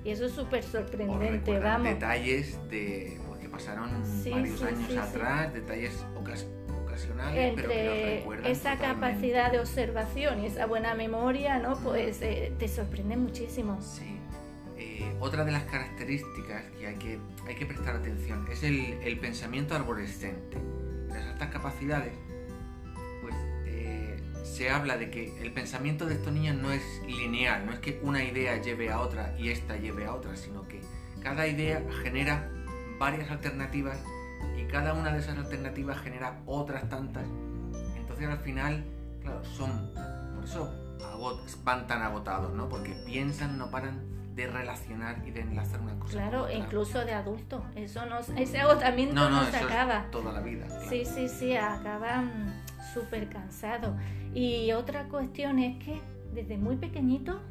Y 0.04 0.10
eso 0.12 0.26
es 0.26 0.32
súper 0.32 0.64
sorprendente, 0.64 1.60
vamos. 1.60 1.88
Detalles 1.88 2.58
de 2.70 3.20
pues, 3.28 3.40
que 3.40 3.50
pasaron 3.50 4.02
varios 4.32 4.64
años 4.64 4.98
atrás, 4.98 5.54
detalles 5.54 6.06
ocasionales, 6.16 7.54
pero 7.56 7.70
que 7.70 8.24
esa 8.46 8.78
capacidad 8.78 9.52
de 9.52 9.60
observación 9.60 10.44
y 10.44 10.48
esa 10.48 10.66
buena 10.66 10.96
memoria, 10.96 11.60
¿no? 11.60 11.78
Pues 11.80 12.22
eh, 12.22 12.54
te 12.58 12.68
sorprende 12.68 13.16
muchísimo. 13.18 13.80
Sí. 13.82 14.21
Otra 15.22 15.46
de 15.46 15.52
las 15.52 15.66
características 15.66 16.64
que 16.80 16.88
hay 16.88 16.96
que, 16.96 17.20
hay 17.48 17.54
que 17.54 17.68
prestar 17.68 17.96
atención 17.96 18.48
es 18.52 18.64
el, 18.64 19.20
pensamiento 19.20 19.76
arborescente. 19.76 20.58
Las 21.10 21.28
altas 21.28 21.52
capacidades, 21.52 22.14
pues 23.22 23.36
eh, 23.68 24.20
se 24.44 24.72
habla 24.72 24.98
de 24.98 25.12
que 25.12 25.40
el 25.44 25.54
pensamiento 25.54 26.08
de 26.08 26.16
estos 26.16 26.34
niños 26.34 26.56
no 26.56 26.72
es 26.72 26.82
lineal, 27.06 27.68
no 27.68 27.72
es 27.72 27.78
que 27.78 28.00
una 28.02 28.24
idea 28.24 28.60
lleve 28.64 28.90
a 28.90 29.00
otra 29.00 29.36
y 29.38 29.50
esta 29.50 29.78
lleve 29.78 30.06
a 30.06 30.16
otra, 30.16 30.36
sino 30.36 30.68
que 30.68 30.82
cada 31.22 31.46
idea 31.46 31.84
genera 32.02 32.50
varias 32.98 33.30
alternativas 33.30 34.00
y 34.58 34.64
cada 34.64 34.96
una 34.96 35.14
de 35.14 35.20
esas 35.20 35.38
alternativas 35.38 36.00
genera 36.00 36.42
otras 36.48 36.90
tantas. 36.90 37.26
Entonces 37.96 38.28
al 38.28 38.40
final, 38.40 38.84
claro, 39.22 39.46
son, 39.46 39.94
por 40.34 40.44
eso 40.46 40.98
van 41.64 41.86
tan 41.86 42.02
agotados, 42.02 42.56
¿no? 42.56 42.68
Porque 42.70 42.96
piensan, 43.06 43.60
no 43.60 43.70
paran 43.70 44.12
de 44.36 44.48
relacionar 44.48 45.22
y 45.26 45.32
de 45.32 45.42
enlazar 45.42 45.82
una 45.82 45.98
cosa. 46.00 46.14
Claro, 46.14 46.52
incluso 46.52 47.04
de 47.04 47.14
adulto. 47.14 47.64
Eso 47.76 48.06
no, 48.06 48.20
ese 48.20 48.60
agotamiento 48.60 49.16
no, 49.16 49.30
no, 49.30 49.46
se 49.46 49.58
acaba. 49.58 50.06
toda 50.12 50.32
la 50.32 50.42
vida. 50.42 50.68
Sí, 50.88 51.06
sí, 51.06 51.28
sí, 51.28 51.56
acaban 51.56 52.64
súper 52.94 53.30
cansados. 53.30 53.96
Y 54.34 54.72
otra 54.72 55.06
cuestión 55.06 55.60
es 55.60 55.84
que 55.84 56.02
desde 56.34 56.58
muy 56.58 56.78
pequeñito 56.78 57.42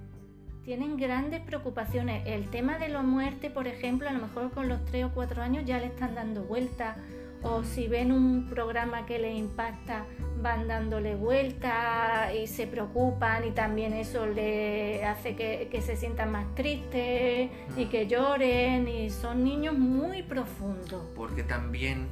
tienen 0.64 0.96
grandes 0.96 1.40
preocupaciones. 1.40 2.22
El 2.26 2.48
tema 2.48 2.78
de 2.78 2.88
la 2.88 3.02
muerte, 3.02 3.50
por 3.50 3.66
ejemplo, 3.66 4.08
a 4.08 4.12
lo 4.12 4.20
mejor 4.20 4.50
con 4.50 4.68
los 4.68 4.84
3 4.86 5.06
o 5.06 5.10
4 5.12 5.42
años 5.42 5.64
ya 5.66 5.78
le 5.78 5.86
están 5.86 6.14
dando 6.14 6.44
vuelta. 6.44 6.96
O 7.42 7.64
si 7.64 7.88
ven 7.88 8.12
un 8.12 8.48
programa 8.48 9.06
que 9.06 9.18
les 9.18 9.36
impacta, 9.36 10.04
van 10.42 10.68
dándole 10.68 11.14
vuelta 11.14 12.32
y 12.34 12.46
se 12.46 12.66
preocupan 12.66 13.46
y 13.46 13.50
también 13.52 13.92
eso 13.92 14.26
le 14.26 15.04
hace 15.04 15.36
que, 15.36 15.82
se 15.82 15.96
sientan 15.96 16.32
más 16.32 16.54
tristes 16.54 17.50
y 17.76 17.86
que 17.86 18.06
lloren 18.06 18.88
y 18.88 19.10
son 19.10 19.44
niños 19.44 19.78
muy 19.78 20.22
profundos. 20.22 21.02
Porque 21.14 21.42
también 21.42 22.08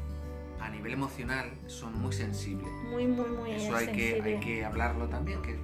a 0.61 0.69
nivel 0.71 0.95
emocional 0.95 1.51
son 1.67 2.01
muy 2.01 2.13
sensibles. 2.13 2.71
Muy, 2.91 3.07
muy, 3.07 3.29
muy 3.29 3.51
Eso 3.53 3.77
hay 3.77 3.89
que, 3.89 4.21
hay 4.23 4.41
que 4.41 4.65
hablarlo 4.65 5.09
también, 5.09 5.43
que 5.43 5.57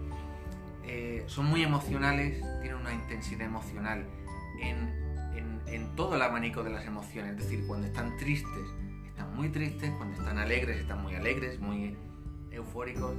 eh, 0.86 1.24
son 1.26 1.46
muy 1.46 1.62
emocionales, 1.62 2.42
tienen 2.60 2.80
una 2.80 2.92
intensidad 2.92 3.46
emocional 3.46 4.06
en, 4.60 4.76
en, 5.36 5.60
en 5.66 5.96
todo 5.96 6.16
el 6.16 6.22
abanico 6.22 6.62
de 6.62 6.70
las 6.70 6.86
emociones. 6.86 7.32
Es 7.32 7.44
decir, 7.44 7.66
cuando 7.66 7.86
están 7.86 8.16
tristes, 8.18 8.68
están 9.14 9.36
muy 9.36 9.48
tristes, 9.48 9.92
cuando 9.96 10.18
están 10.18 10.38
alegres, 10.38 10.78
están 10.78 11.00
muy 11.00 11.14
alegres, 11.14 11.60
muy 11.60 11.96
eufóricos 12.50 13.14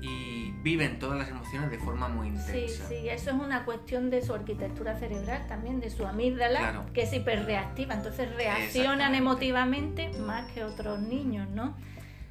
y 0.00 0.50
viven 0.62 0.98
todas 0.98 1.16
las 1.16 1.28
emociones 1.28 1.70
de 1.70 1.78
forma 1.78 2.08
muy 2.08 2.26
intensa. 2.26 2.88
Sí, 2.88 2.96
sí, 3.02 3.08
eso 3.08 3.30
es 3.30 3.36
una 3.36 3.64
cuestión 3.64 4.10
de 4.10 4.20
su 4.20 4.34
arquitectura 4.34 4.98
cerebral 4.98 5.46
también, 5.46 5.78
de 5.78 5.90
su 5.90 6.04
amígdala, 6.04 6.86
que 6.92 7.02
es 7.02 7.12
hiperreactiva, 7.12 7.94
entonces 7.94 8.34
reaccionan 8.34 9.14
emotivamente 9.14 10.10
más 10.18 10.50
que 10.50 10.64
otros 10.64 10.98
niños, 10.98 11.48
¿no? 11.50 11.76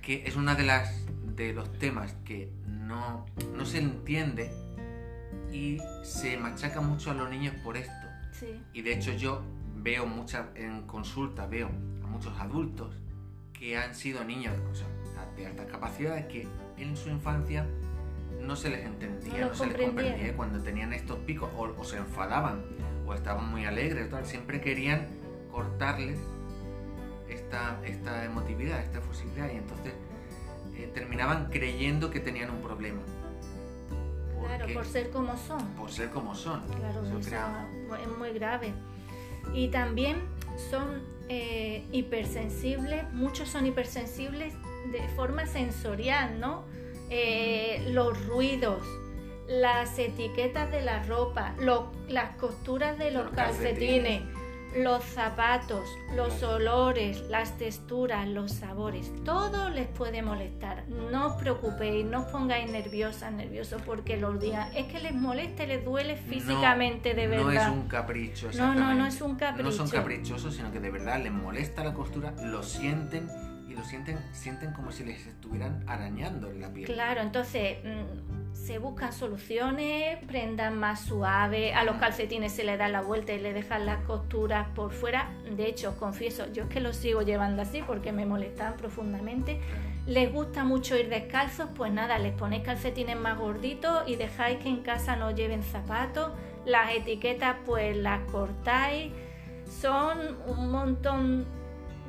Que 0.02 0.24
es 0.26 0.36
una 0.36 0.56
de 0.56 0.64
las 0.64 1.06
de 1.34 1.54
los 1.54 1.72
temas 1.80 2.14
que 2.26 2.52
no, 2.68 3.26
no 3.56 3.66
se 3.66 3.78
entiende 3.78 4.52
y 5.50 5.78
se 6.04 6.36
machaca 6.36 6.82
mucho 6.82 7.12
a 7.12 7.14
los 7.14 7.30
niños 7.30 7.56
por 7.64 7.78
esto. 7.78 8.08
Sí. 8.34 8.62
Y 8.74 8.82
de 8.82 8.94
hecho 8.94 9.14
yo 9.14 9.42
veo 9.78 10.06
muchas 10.06 10.48
en 10.56 10.82
consulta, 10.88 11.48
veo 11.48 11.70
muchos 12.22 12.40
adultos 12.40 12.94
que 13.51 13.75
han 13.78 13.96
sido 13.96 14.24
niños, 14.24 14.54
o 14.72 14.75
sea, 14.75 14.88
de 15.36 15.48
altas 15.48 15.66
capacidades 15.66 16.28
que 16.28 16.48
en 16.78 16.96
su 16.96 17.10
infancia 17.10 17.66
no 18.40 18.56
se 18.56 18.70
les 18.70 18.86
entendía, 18.86 19.48
no, 19.48 19.56
se 19.56 19.66
les 19.66 19.82
comprendía 19.88 20.36
cuando 20.36 20.62
tenían 20.62 20.94
estos 20.94 21.18
picos 21.20 21.50
o, 21.58 21.84
se 21.84 21.98
enfadaban 21.98 22.63
o 23.08 23.16
estaban 23.16 23.50
muy 23.50 23.66
alegres, 23.66 24.12
tal, 24.12 24.24
siempre 24.28 24.62
querían 24.62 25.08
cortarles 25.51 26.20
esta, 27.28 27.80
esta 27.86 28.24
emotividad, 28.24 28.82
esta 28.82 29.00
efusividad 29.00 29.51
y 29.51 29.58
entonces 29.58 29.94
eh, 30.75 30.92
terminaban 30.94 31.50
creyendo 31.50 32.12
que 32.12 32.20
tenían 32.20 32.51
un 32.51 32.62
problema. 32.62 33.01
Claro, 34.40 34.74
por 34.75 34.86
ser 34.86 35.10
como 35.10 35.36
son. 35.38 35.66
Por 35.70 35.92
ser 35.92 36.12
como 36.12 36.36
son. 36.36 36.62
Claro, 36.68 37.04
eso 37.04 37.18
es 37.18 38.18
muy 38.20 38.32
grave. 38.34 38.74
Y 39.54 39.70
también 39.70 40.22
son 40.70 41.03
eh, 41.29 41.86
hipersensibles, 41.91 43.12
muchos 43.13 43.50
son 43.50 43.65
hipersensibles 43.65 44.53
de 44.91 45.08
forma 45.15 45.46
sensorial, 45.46 46.39
¿no? 46.39 46.65
Eh, 47.10 47.86
los 47.91 48.25
ruidos, 48.27 48.84
las 49.48 49.98
etiquetas 50.00 50.72
de 50.72 50.81
la 50.81 51.03
ropa, 51.03 51.53
las 52.08 52.36
costuras 52.38 52.98
de 52.98 53.12
los, 53.12 53.31
calcetines, 53.31 54.22
los 54.75 55.04
zapatos, 55.04 55.90
los 56.16 56.42
olores, 56.44 57.22
las 57.30 57.58
texturas, 57.58 58.28
los 58.28 58.51
sabores, 58.51 59.12
todo 59.24 59.70
les 59.70 59.88
puede 59.88 60.22
molestar. 60.22 60.88
No 60.88 61.28
os 61.28 61.34
preocupéis, 61.42 62.06
no 62.06 62.22
os 62.22 62.25
pongáis 62.28 62.72
nerviosas, 62.72 63.32
nerviosos 63.34 63.82
porque 63.82 64.18
los 64.18 64.40
días 64.40 64.70
es 64.75 64.86
que 64.86 65.00
les 65.00 65.13
molesta, 65.13 65.66
les 65.66 65.84
duele 65.84 66.16
físicamente 66.16 67.13
de 67.13 67.28
verdad. 67.28 67.44
No 67.44 67.51
es 67.51 67.68
un 67.68 67.88
capricho, 67.88 68.50
No, 68.58 68.74
no, 68.74 68.94
no 68.94 69.06
es 69.06 69.22
un 69.22 69.36
capricho. 69.36 69.70
No 69.70 69.72
son 69.72 69.90
caprichosos, 69.90 70.56
sino 70.56 70.72
que 70.72 70.80
de 70.80 70.92
verdad 70.92 71.22
les 71.22 71.32
molesta 71.32 71.84
la 71.84 71.94
costura, 71.94 72.34
lo 72.44 72.63
sienten 72.63 73.30
y 73.68 73.74
lo 73.74 73.84
sienten, 73.84 74.20
sienten 74.32 74.74
como 74.74 74.92
si 74.92 75.04
les 75.04 75.25
estuvieran 75.28 75.84
arañando 75.88 76.50
en 76.50 76.62
la 76.62 76.72
piel. 76.72 76.86
Claro, 76.86 77.22
entonces 77.22 77.78
mm, 77.84 78.41
se 78.53 78.77
buscan 78.77 79.13
soluciones, 79.13 80.17
prendan 80.27 80.77
más 80.77 81.01
suave, 81.01 81.74
a 81.74 81.84
los 81.84 81.96
calcetines 81.98 82.51
se 82.51 82.63
le 82.63 82.77
da 82.77 82.88
la 82.89 83.01
vuelta 83.01 83.34
y 83.34 83.39
le 83.39 83.53
dejan 83.53 83.86
las 83.86 84.03
costuras 84.03 84.67
por 84.75 84.91
fuera. 84.91 85.29
De 85.55 85.67
hecho, 85.67 85.89
os 85.89 85.96
confieso, 85.96 86.51
yo 86.51 86.63
es 86.63 86.70
que 86.70 86.79
los 86.79 86.96
sigo 86.96 87.22
llevando 87.22 87.62
así 87.62 87.81
porque 87.86 88.12
me 88.12 88.25
molestan 88.25 88.77
profundamente. 88.77 89.60
Les 90.05 90.31
gusta 90.31 90.63
mucho 90.63 90.98
ir 90.98 91.10
descalzos, 91.10 91.70
pues 91.75 91.91
nada, 91.91 92.17
les 92.20 92.34
ponéis 92.34 92.63
calcetines 92.63 93.17
más 93.17 93.38
gorditos 93.38 94.03
y 94.08 94.15
dejáis 94.15 94.60
que 94.60 94.70
en 94.70 94.81
casa 94.81 95.15
no 95.15 95.31
lleven 95.31 95.63
zapatos. 95.63 96.31
Las 96.65 96.93
etiquetas 96.93 97.58
pues 97.65 97.96
las 97.96 98.22
cortáis. 98.31 99.12
Son 99.79 100.38
un 100.48 100.72
montón 100.72 101.46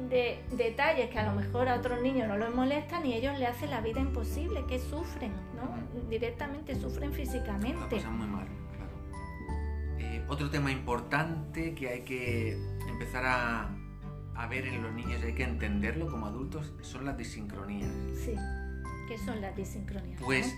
de 0.08 0.42
detalles 0.52 1.10
que 1.10 1.18
a 1.18 1.32
lo 1.32 1.40
mejor 1.40 1.68
a 1.68 1.76
otros 1.76 2.00
niños 2.02 2.28
no 2.28 2.36
les 2.36 2.54
molestan 2.54 3.04
y 3.06 3.14
ellos 3.14 3.38
le 3.38 3.46
hacen 3.46 3.70
la 3.70 3.80
vida 3.80 4.00
imposible, 4.00 4.64
que 4.66 4.78
sufren, 4.78 5.32
¿no? 5.54 6.08
Directamente 6.08 6.74
sufren 6.74 7.12
físicamente. 7.12 7.96
muy 8.06 8.26
mal, 8.26 8.46
claro. 8.76 8.92
Eh, 9.98 10.24
otro 10.28 10.50
tema 10.50 10.70
importante 10.70 11.74
que 11.74 11.88
hay 11.88 12.00
que 12.02 12.58
empezar 12.88 13.24
a, 13.26 13.70
a 14.34 14.46
ver 14.46 14.66
en 14.66 14.82
los 14.82 14.92
niños 14.92 15.20
y 15.22 15.26
hay 15.26 15.34
que 15.34 15.44
entenderlo 15.44 16.10
como 16.10 16.26
adultos 16.26 16.72
son 16.82 17.04
las 17.04 17.16
disincronías. 17.16 17.90
Sí. 18.24 18.34
¿Qué 19.08 19.18
son 19.18 19.40
las 19.40 19.54
disincronías? 19.56 20.20
Pues 20.22 20.54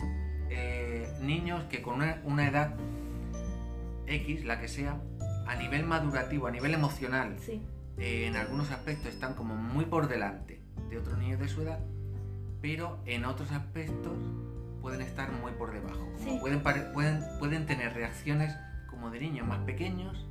eh, 0.50 1.08
niños 1.20 1.64
que 1.64 1.82
con 1.82 1.96
una, 1.96 2.20
una 2.24 2.48
edad 2.48 2.74
X, 4.06 4.44
la 4.44 4.60
que 4.60 4.68
sea, 4.68 5.00
a 5.46 5.56
nivel 5.56 5.84
madurativo, 5.84 6.46
a 6.46 6.50
nivel 6.50 6.74
emocional, 6.74 7.36
sí 7.38 7.62
eh, 7.98 8.26
en 8.26 8.36
algunos 8.36 8.70
aspectos 8.70 9.12
están 9.12 9.34
como 9.34 9.54
muy 9.54 9.84
por 9.84 10.08
delante 10.08 10.60
de 10.88 10.98
otros 10.98 11.18
niños 11.18 11.40
de 11.40 11.48
su 11.48 11.62
edad, 11.62 11.78
pero 12.60 12.98
en 13.06 13.24
otros 13.24 13.52
aspectos 13.52 14.18
pueden 14.80 15.00
estar 15.00 15.32
muy 15.32 15.52
por 15.52 15.72
debajo. 15.72 16.06
pueden, 16.40 16.62
pueden, 16.92 17.24
pueden 17.38 17.66
tener 17.66 17.94
reacciones 17.94 18.54
como 18.90 19.10
de 19.10 19.20
niños 19.20 19.46
más 19.46 19.60
pequeños, 19.60 20.26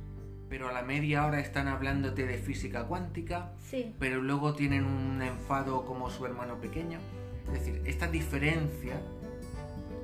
pero 0.48 0.68
a 0.68 0.72
la 0.72 0.82
media 0.82 1.26
hora 1.26 1.40
están 1.40 1.68
hablándote 1.68 2.26
de 2.26 2.38
física 2.38 2.86
cuántica, 2.86 3.52
pero 3.98 4.22
luego 4.22 4.54
tienen 4.54 4.84
un 4.84 5.22
enfado 5.22 5.84
como 5.84 6.10
su 6.10 6.26
hermano 6.26 6.60
pequeño. 6.60 6.98
Es 7.46 7.52
decir, 7.52 7.82
esta 7.84 8.06
diferencia... 8.08 9.00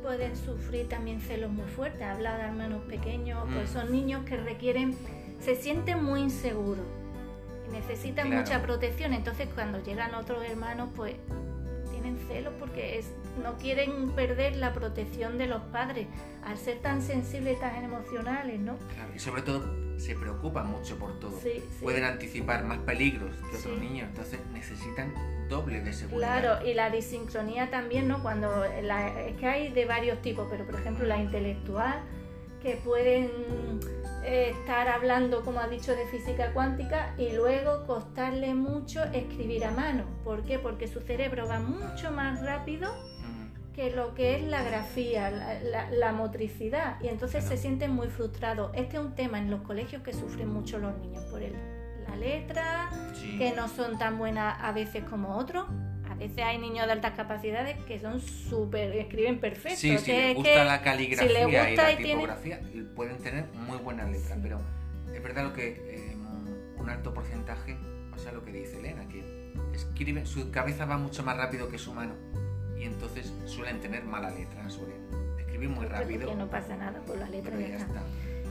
Pueden 0.02 0.35
sufrir 0.35 0.88
también 0.88 1.21
celos 1.21 1.52
muy 1.52 1.69
fuertes, 1.69 2.02
hablar 2.02 2.38
de 2.38 2.45
hermanos 2.45 2.83
pequeños, 2.88 3.45
pues 3.52 3.71
mm. 3.71 3.73
son 3.73 3.93
niños 3.93 4.25
que 4.25 4.37
requieren 4.37 4.97
se 5.40 5.55
sienten 5.55 6.05
muy 6.05 6.21
inseguros 6.21 6.85
necesitan 7.73 8.27
Claro. 8.29 8.43
mucha 8.43 8.62
protección. 8.62 9.12
Entonces 9.15 9.49
cuando 9.55 9.83
llegan 9.83 10.15
otros 10.15 10.45
hermanos, 10.45 10.89
pues 10.97 11.15
tienen 11.91 12.19
celos 12.29 12.53
porque 12.59 12.99
es, 12.99 13.07
no 13.43 13.57
quieren 13.59 14.11
perder 14.12 14.57
la 14.57 14.73
protección 14.73 15.37
de 15.39 15.47
los 15.47 15.61
padres 15.65 16.07
al 16.45 16.57
ser 16.57 16.79
tan 16.79 17.03
sensibles 17.03 17.61
tan 17.61 17.85
emocionales, 17.85 18.59
¿no? 18.61 18.77
Claro, 18.95 19.12
y 19.15 19.19
sobre 19.19 19.43
todo 19.43 19.99
se 19.99 20.15
preocupan 20.15 20.67
mucho 20.71 20.97
por 20.99 21.19
todo. 21.21 21.39
Sí, 21.43 21.50
sí. 21.57 21.62
Pueden 21.83 22.05
anticipar 22.05 22.65
más 22.65 22.79
peligros 22.79 23.31
que 23.50 23.57
otros 23.57 23.75
Sí. 23.75 23.81
niños, 23.81 24.09
entonces 24.09 24.41
necesitan 24.53 25.12
doble 25.50 25.81
de 25.83 25.93
seguridad. 25.93 26.41
Claro, 26.41 26.67
y 26.67 26.73
la 26.75 26.89
disincronía 26.91 27.71
también, 27.71 28.09
¿no? 28.09 28.23
Cuando 28.23 28.65
la- 28.83 29.21
es 29.23 29.37
que 29.37 29.47
hay 29.47 29.69
de 29.73 29.85
varios 29.85 30.23
tipos, 30.23 30.47
pero 30.50 30.65
por 30.65 30.77
ejemplo 30.81 31.07
la 31.07 31.19
intelectual, 31.19 32.00
que 32.62 32.77
pueden 32.77 33.29
eh, 34.25 34.50
estar 34.50 34.89
hablando, 34.89 35.43
como 35.45 35.61
ha 35.61 35.69
dicho, 35.69 35.95
de 35.95 36.07
física 36.07 36.53
cuántica 36.53 37.15
y 37.19 37.33
luego 37.33 37.87
costarle 37.87 38.55
mucho 38.55 39.03
escribir 39.12 39.65
a 39.65 39.71
mano. 39.71 40.05
¿Por 40.25 40.43
qué? 40.43 40.59
Porque 40.59 40.89
su 40.89 41.00
cerebro 41.00 41.47
va 41.49 41.61
mucho 41.61 42.11
más 42.11 42.43
rápido 42.45 42.91
que 43.75 43.91
lo 43.95 44.15
que 44.15 44.37
es 44.37 44.43
la 44.43 44.62
grafía, 44.62 45.31
la, 45.31 45.61
la- 45.61 45.91
la 45.91 46.12
motricidad, 46.12 47.00
y 47.00 47.09
entonces 47.09 47.45
Claro. 47.45 47.57
se 47.57 47.62
sienten 47.62 47.93
muy 47.93 48.09
frustrados. 48.09 48.73
Este 48.75 48.97
es 48.97 49.03
un 49.03 49.15
tema 49.15 49.39
en 49.39 49.50
los 49.50 49.62
colegios 49.62 50.03
que 50.03 50.12
sufren 50.12 50.53
mucho 50.53 50.79
los 50.79 50.97
niños 50.99 51.25
por 51.27 51.41
el, 51.43 51.55
la 52.09 52.17
letra, 52.17 52.91
sí. 53.15 53.39
que 53.39 53.53
no 53.53 53.69
son 53.69 53.97
tan 53.97 54.19
buenas 54.19 54.57
a 54.61 54.73
veces 54.73 55.05
como 55.05 55.37
otros. 55.37 55.67
Veces 56.21 56.39
hay 56.45 56.59
niños 56.59 56.87
de 56.87 56.93
altas 56.93 57.15
capacidades 57.17 57.77
que 57.85 57.99
son 57.99 58.21
súper, 58.21 58.95
escriben 58.95 59.41
perfecto. 59.41 59.79
Sí, 59.79 59.97
si 59.99 60.12
les 60.12 60.31
es 60.31 60.35
gusta 60.37 60.65
la 60.65 60.83
caligrafía 60.83 61.31
y 61.73 61.77
la 61.77 61.93
y 61.93 61.97
tiene- 61.97 62.12
tipografía, 62.12 62.61
pueden 62.95 63.17
tener 63.19 63.47
muy 63.55 63.79
buena 63.79 64.05
letra, 64.05 64.35
Sí. 64.37 64.41
pero 64.43 64.61
es 65.15 65.23
verdad 65.23 65.45
lo 65.45 65.53
que 65.55 65.69
eh, 65.89 66.17
un 66.77 66.91
alto 66.91 67.12
porcentaje 67.15 67.77
pasa 68.11 68.33
lo 68.33 68.45
que 68.45 68.53
dice 68.53 68.79
Elena, 68.79 69.09
que 69.09 69.25
escriben, 69.75 70.27
su 70.27 70.50
cabeza 70.50 70.85
va 70.85 70.99
mucho 70.99 71.23
más 71.23 71.37
rápido 71.39 71.69
que 71.71 71.79
su 71.79 71.93
mano 71.95 72.15
y 72.79 72.85
entonces 72.85 73.33
suelen 73.47 73.81
tener 73.81 74.05
mala 74.05 74.31
letra, 74.31 74.69
suelen 74.69 74.99
escribir 75.39 75.71
muy 75.71 75.87
Pero 75.87 75.99
rápido, 76.00 76.29
que 76.29 76.35
no 76.37 76.49
pasa 76.50 76.77
nada 76.77 77.00
por 77.00 77.17
la 77.19 77.29
letra 77.31 77.50
pero 77.50 77.62
ya 77.62 77.69
ya 77.69 77.77
está. 77.79 77.87
está. 77.87 78.03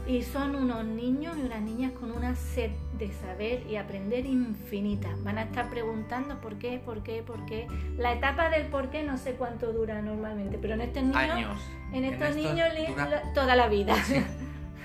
Y 0.09 0.23
son 0.23 0.55
unos 0.55 0.83
niños 0.85 1.37
y 1.37 1.41
unas 1.45 1.61
niñas 1.61 1.91
con 1.91 2.11
una 2.11 2.33
sed 2.35 2.71
de 2.97 3.11
saber 3.11 3.63
y 3.69 3.75
aprender 3.75 4.25
infinita. 4.25 5.07
Van 5.23 5.37
a 5.37 5.43
estar 5.43 5.69
preguntando 5.69 6.41
por 6.41 6.55
qué, 6.57 6.81
por 6.83 7.03
qué, 7.03 7.21
por 7.21 7.45
qué. 7.45 7.67
La 7.97 8.13
etapa 8.13 8.49
del 8.49 8.65
por 8.67 8.89
qué 8.89 9.03
no 9.03 9.17
sé 9.19 9.33
cuánto 9.33 9.71
dura 9.71 10.01
normalmente, 10.01 10.57
pero 10.59 10.73
en 10.73 10.81
estos 10.81 11.03
niños, 11.03 11.15
Años. 11.15 11.61
en 11.93 12.03
estos 12.05 12.29
estos 12.29 12.43
niños 12.43 12.67
dura- 12.95 13.21
toda 13.35 13.55
la 13.55 13.67
vida. 13.67 13.93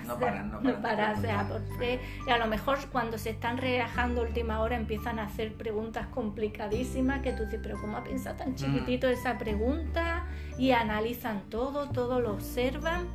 No 0.07 0.19
paran, 0.21 0.51
no 0.51 0.61
no 0.61 0.83
paran. 0.83 0.83
paran, 0.83 1.19
o 1.19 1.21
sea, 1.23 1.49
porque 1.49 1.99
y 2.27 2.31
a 2.31 2.37
lo 2.37 2.47
mejor 2.47 2.77
cuando 2.93 3.17
se 3.17 3.31
están 3.31 3.57
relajando 3.57 4.21
a 4.21 4.25
última 4.25 4.61
hora 4.61 4.77
empiezan 4.77 5.19
a 5.19 5.23
hacer 5.25 5.55
preguntas 5.55 6.09
complicadísimas 6.09 7.23
que 7.23 7.33
tú 7.33 7.45
dices, 7.45 7.61
pero 7.63 7.81
¿cómo 7.81 7.97
ha 7.97 8.05
pensado 8.05 8.35
Mm. 8.35 8.39
tan 8.39 8.55
chiquitito 8.55 9.09
esa 9.09 9.39
pregunta? 9.39 10.27
Y 10.59 10.73
analizan 10.73 11.41
todo, 11.49 11.89
todo 11.89 12.21
lo 12.21 12.35
observan. 12.35 13.07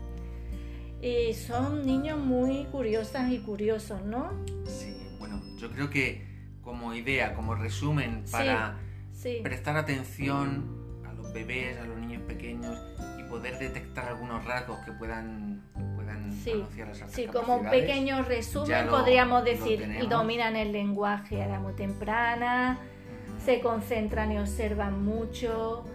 Y 1.02 1.34
son 1.34 1.86
niños 1.86 2.18
muy 2.20 2.66
curiosas 2.66 3.32
y 3.32 3.40
curiosos, 3.40 4.04
¿no? 4.04 4.32
Sí, 4.66 4.96
bueno, 5.18 5.42
yo 5.58 5.72
creo 5.72 5.90
que 5.90 6.28
como 6.62 6.94
idea, 6.94 7.34
como 7.34 7.56
resumen 7.56 8.26
para 8.32 8.78
Sí, 9.14 9.40
prestar 9.44 9.76
atención 9.78 10.66
a 11.06 11.14
los 11.14 11.34
bebés, 11.34 11.78
a 11.78 11.84
los 11.86 11.98
niños 11.98 12.22
pequeños 12.24 12.78
y 13.20 13.24
poder 13.30 13.58
detectar 13.60 14.08
algunos 14.08 14.46
rasgos 14.46 14.80
que 14.86 14.92
puedan, 14.94 15.62
Sí, 16.44 16.64
sí, 17.10 17.28
como 17.28 17.58
un 17.58 17.70
pequeño 17.70 18.24
resumen 18.24 18.86
lo- 18.86 18.92
podríamos 18.92 19.44
decir, 19.44 19.88
dominan 20.10 20.56
el 20.56 20.72
lenguaje 20.72 21.42
a 21.42 21.48
edad 21.48 21.60
muy 21.60 21.74
temprana, 21.74 22.78
se 23.44 23.60
concentran 23.62 24.32
y 24.32 24.38
observan 24.38 25.04
mucho, 25.04 25.86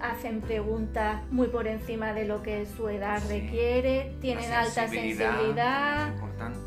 hacen 0.00 0.40
preguntas 0.40 1.22
muy 1.30 1.48
por 1.48 1.66
encima 1.66 2.12
de 2.12 2.24
lo 2.26 2.42
que 2.42 2.66
su 2.66 2.88
edad 2.88 3.22
Sí. 3.22 3.40
requiere, 3.40 4.12
tienen 4.20 4.52
alta 4.52 4.88
sensibilidad, 4.88 6.12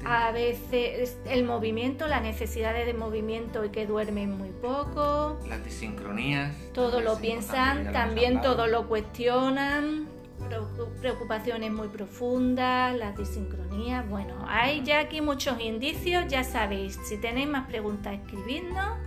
a 0.06 0.32
veces 0.32 1.18
el 1.26 1.44
movimiento, 1.44 2.08
la 2.08 2.20
necesidad 2.20 2.74
de 2.74 2.94
movimiento 2.94 3.64
y 3.66 3.70
que 3.70 3.86
duermen 3.86 4.38
muy 4.38 4.50
poco, 4.50 5.40
Las 5.48 5.64
disincronías. 5.64 6.56
todo 6.74 7.02
lo 7.02 7.18
piensan, 7.18 7.92
también 7.92 8.42
todo 8.42 8.68
lo 8.68 8.88
cuestionan, 8.88 10.08
preocu- 10.50 10.90
preocupaciones 11.02 11.72
muy 11.72 11.88
profundas, 11.90 12.96
las 12.96 13.18
disincronías. 13.18 14.08
Bueno, 14.10 14.34
hay 14.48 14.84
ya 14.84 15.00
aquí 15.00 15.22
muchos 15.22 15.60
indicios, 15.60 16.26
ya 16.28 16.44
sabéis, 16.44 16.98
si 17.08 17.18
tenéis 17.18 17.48
más 17.48 17.68
preguntas, 17.68 18.14
escribidnos, 18.14 18.98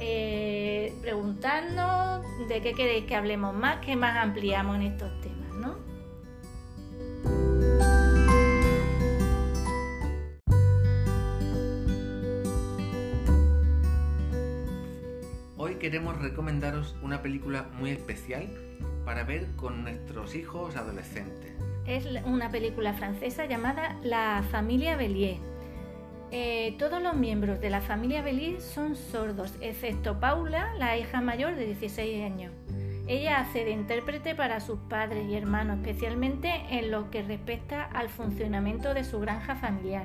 eh, 0.00 0.94
preguntadnos 1.00 2.24
de 2.48 2.60
qué 2.60 2.72
queréis 2.72 3.04
que 3.04 3.16
hablemos 3.16 3.54
más, 3.54 3.84
que 3.84 3.96
más 3.96 4.16
ampliamos 4.16 4.76
en 4.76 4.82
estos 4.82 5.20
temas, 5.20 5.54
¿no? 5.54 5.76
Hoy 15.56 15.74
queremos 15.76 16.18
recomendaros 16.18 16.94
una 17.02 17.22
película 17.22 17.68
muy 17.78 17.90
especial 17.90 18.48
para 19.04 19.24
ver 19.24 19.46
con 19.56 19.82
nuestros 19.82 20.34
hijos 20.34 20.76
adolescentes. 20.76 21.52
Es 21.86 22.06
una 22.26 22.50
película 22.50 22.92
francesa 22.92 23.46
llamada 23.46 23.98
La 24.02 24.44
familia 24.50 24.96
Bellier. 24.96 25.47
Eh, 26.30 26.76
todos 26.78 27.02
los 27.02 27.14
miembros 27.14 27.58
de 27.60 27.70
la 27.70 27.80
familia 27.80 28.20
Bellier 28.20 28.60
son 28.60 28.96
sordos, 28.96 29.54
excepto 29.62 30.20
Paula, 30.20 30.74
la 30.78 30.98
hija 30.98 31.22
mayor 31.22 31.54
de 31.54 31.64
16 31.64 32.22
años. 32.22 32.52
Ella 33.06 33.40
hace 33.40 33.64
de 33.64 33.70
intérprete 33.70 34.34
para 34.34 34.60
sus 34.60 34.78
padres 34.90 35.26
y 35.26 35.34
hermanos, 35.34 35.78
especialmente 35.78 36.50
en 36.70 36.90
lo 36.90 37.10
que 37.10 37.22
respecta 37.22 37.82
al 37.82 38.10
funcionamiento 38.10 38.92
de 38.92 39.04
su 39.04 39.18
granja 39.20 39.56
familiar. 39.56 40.04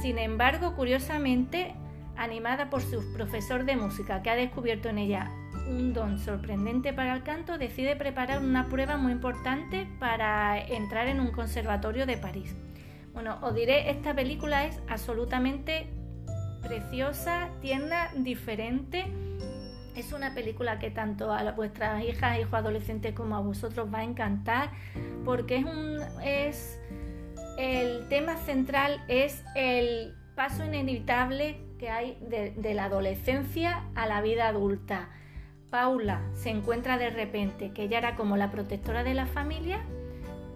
Sin 0.00 0.18
embargo, 0.18 0.76
curiosamente, 0.76 1.74
animada 2.16 2.70
por 2.70 2.82
su 2.82 3.12
profesor 3.12 3.64
de 3.64 3.76
música, 3.76 4.22
que 4.22 4.30
ha 4.30 4.36
descubierto 4.36 4.88
en 4.88 4.98
ella 4.98 5.32
un 5.68 5.92
don 5.92 6.20
sorprendente 6.20 6.92
para 6.92 7.12
el 7.12 7.24
canto, 7.24 7.58
decide 7.58 7.96
preparar 7.96 8.40
una 8.40 8.68
prueba 8.68 8.96
muy 8.96 9.10
importante 9.10 9.88
para 9.98 10.56
entrar 10.60 11.08
en 11.08 11.18
un 11.18 11.32
conservatorio 11.32 12.06
de 12.06 12.16
París. 12.16 12.54
Bueno, 13.16 13.38
os 13.40 13.54
diré, 13.54 13.88
esta 13.88 14.14
película 14.14 14.66
es 14.66 14.78
absolutamente 14.88 15.86
preciosa, 16.60 17.48
tierna, 17.62 18.10
diferente. 18.14 19.06
Es 19.96 20.12
una 20.12 20.34
película 20.34 20.78
que 20.78 20.90
tanto 20.90 21.32
a 21.32 21.50
vuestras 21.52 22.04
hijas, 22.04 22.38
hijos 22.38 22.52
adolescentes 22.52 23.14
como 23.14 23.34
a 23.34 23.40
vosotros 23.40 23.88
va 23.92 24.00
a 24.00 24.04
encantar 24.04 24.68
porque 25.24 25.56
es 25.56 25.64
un 25.64 25.98
es 26.22 26.78
el 27.56 28.06
tema 28.08 28.36
central 28.36 29.02
es 29.08 29.42
el 29.54 30.14
paso 30.34 30.66
inevitable 30.66 31.56
que 31.78 31.88
hay 31.88 32.18
de, 32.20 32.50
de 32.50 32.74
la 32.74 32.84
adolescencia 32.84 33.82
a 33.94 34.06
la 34.06 34.20
vida 34.20 34.46
adulta. 34.48 35.08
Paula 35.70 36.20
se 36.34 36.50
encuentra 36.50 36.98
de 36.98 37.08
repente 37.08 37.72
que 37.72 37.84
ella 37.84 37.96
era 37.96 38.14
como 38.14 38.36
la 38.36 38.50
protectora 38.50 39.04
de 39.04 39.14
la 39.14 39.24
familia, 39.24 39.80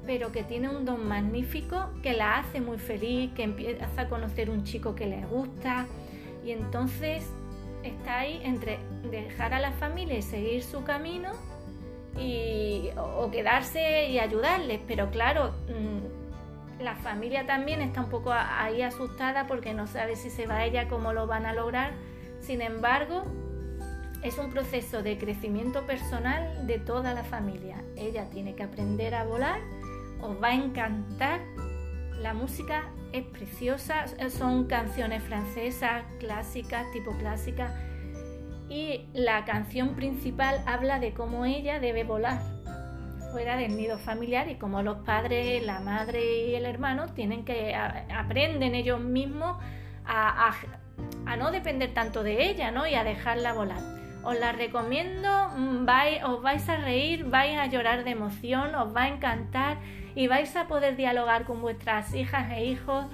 pero 0.07 0.33
que 0.33 0.43
tiene 0.43 0.69
un 0.69 0.85
don 0.85 1.07
magnífico 1.07 1.91
que 2.03 2.15
la 2.15 2.39
hace 2.39 2.61
muy 2.61 2.79
feliz, 2.79 3.33
que 3.35 3.43
empieza 3.43 3.87
a 3.97 4.09
conocer 4.09 4.51
un 4.51 4.65
chico 4.65 4.95
que 4.95 5.07
le 5.07 5.25
gusta 5.27 5.87
y 6.45 6.53
entonces 6.53 7.25
está 7.83 8.21
ahí 8.21 8.41
entre 8.45 8.79
dejar 9.11 9.55
a 9.55 9.61
la 9.61 9.73
familia 9.73 10.19
y 10.19 10.23
seguir 10.23 10.63
su 10.63 10.85
camino 10.85 11.31
y, 12.19 12.91
o, 12.97 13.31
quedarse 13.31 14.09
y 14.09 14.19
ayudarles, 14.19 14.81
pero 14.87 15.11
claro, 15.11 15.55
mmm, 15.69 16.83
la 16.83 16.97
familia 16.97 17.47
también 17.47 17.83
está 17.83 18.01
un 18.01 18.09
poco 18.09 18.33
ahí 18.33 18.83
asustada 18.83 19.47
porque 19.47 19.75
no 19.75 19.87
sabe 19.87 20.17
si 20.17 20.31
se 20.31 20.47
va 20.47 20.65
ella, 20.65 20.89
cómo 20.89 21.13
lo 21.13 21.27
van 21.27 21.45
a 21.45 21.53
lograr. 21.53 21.93
Sin 22.41 22.63
embargo, 22.63 23.25
es 24.23 24.39
un 24.39 24.51
proceso 24.51 25.03
de 25.03 25.19
crecimiento 25.19 25.87
personal 25.87 26.67
de 26.67 26.79
toda 26.79 27.15
la 27.15 27.25
familia. 27.25 27.85
Ella 27.97 28.31
tiene 28.31 28.55
que 28.55 28.63
aprender 28.63 29.15
a 29.15 29.25
volar, 29.25 29.61
os 30.23 30.43
va 30.43 30.49
a 30.49 30.55
encantar. 30.55 31.41
La 32.19 32.35
música 32.35 32.91
es 33.13 33.25
preciosa, 33.25 34.05
son 34.31 34.67
canciones 34.67 35.23
francesas, 35.23 36.05
clásicas, 36.19 36.91
tipo 36.93 37.17
clásicas. 37.19 37.73
Y 38.69 39.09
la 39.15 39.45
canción 39.45 39.97
principal 39.97 40.63
habla 40.67 41.01
de 41.01 41.13
cómo 41.13 41.45
ella 41.45 41.81
debe 41.81 42.05
volar 42.05 42.41
fuera 43.31 43.57
del 43.57 43.77
nido 43.77 43.99
familiar 43.99 44.49
y 44.49 44.57
como 44.57 44.83
los 44.83 44.99
padres, 44.99 45.65
la 45.65 45.81
madre 45.81 46.49
y 46.49 46.55
el 46.55 46.65
hermano 46.65 47.07
tienen 47.15 47.45
que 47.45 47.75
aprenden 47.75 48.75
ellos 48.75 49.01
mismos 49.01 49.57
a, 50.05 50.55
no 51.39 51.51
depender 51.51 51.95
tanto 51.95 52.23
de 52.23 52.51
ella 52.51 52.71
¿no? 52.71 52.87
y 52.87 52.95
a 52.95 53.05
dejarla 53.05 53.53
volar. 53.53 53.81
Os 54.23 54.39
la 54.39 54.53
recomiendo, 54.53 55.29
vais, 55.85 56.23
os 56.25 56.43
vais 56.43 56.69
a 56.69 56.77
reír, 56.77 57.25
vais 57.25 57.57
a 57.57 57.67
llorar 57.67 58.05
de 58.05 58.11
emoción, 58.11 58.75
os 58.75 58.95
va 58.95 59.05
a 59.05 59.09
encantar 59.09 59.79
y 60.15 60.27
vais 60.27 60.55
a 60.57 60.67
poder 60.67 60.97
dialogar 60.97 61.45
con 61.45 61.61
vuestras 61.61 62.15
hijas 62.15 62.51
e 62.53 62.65
hijos 62.65 63.07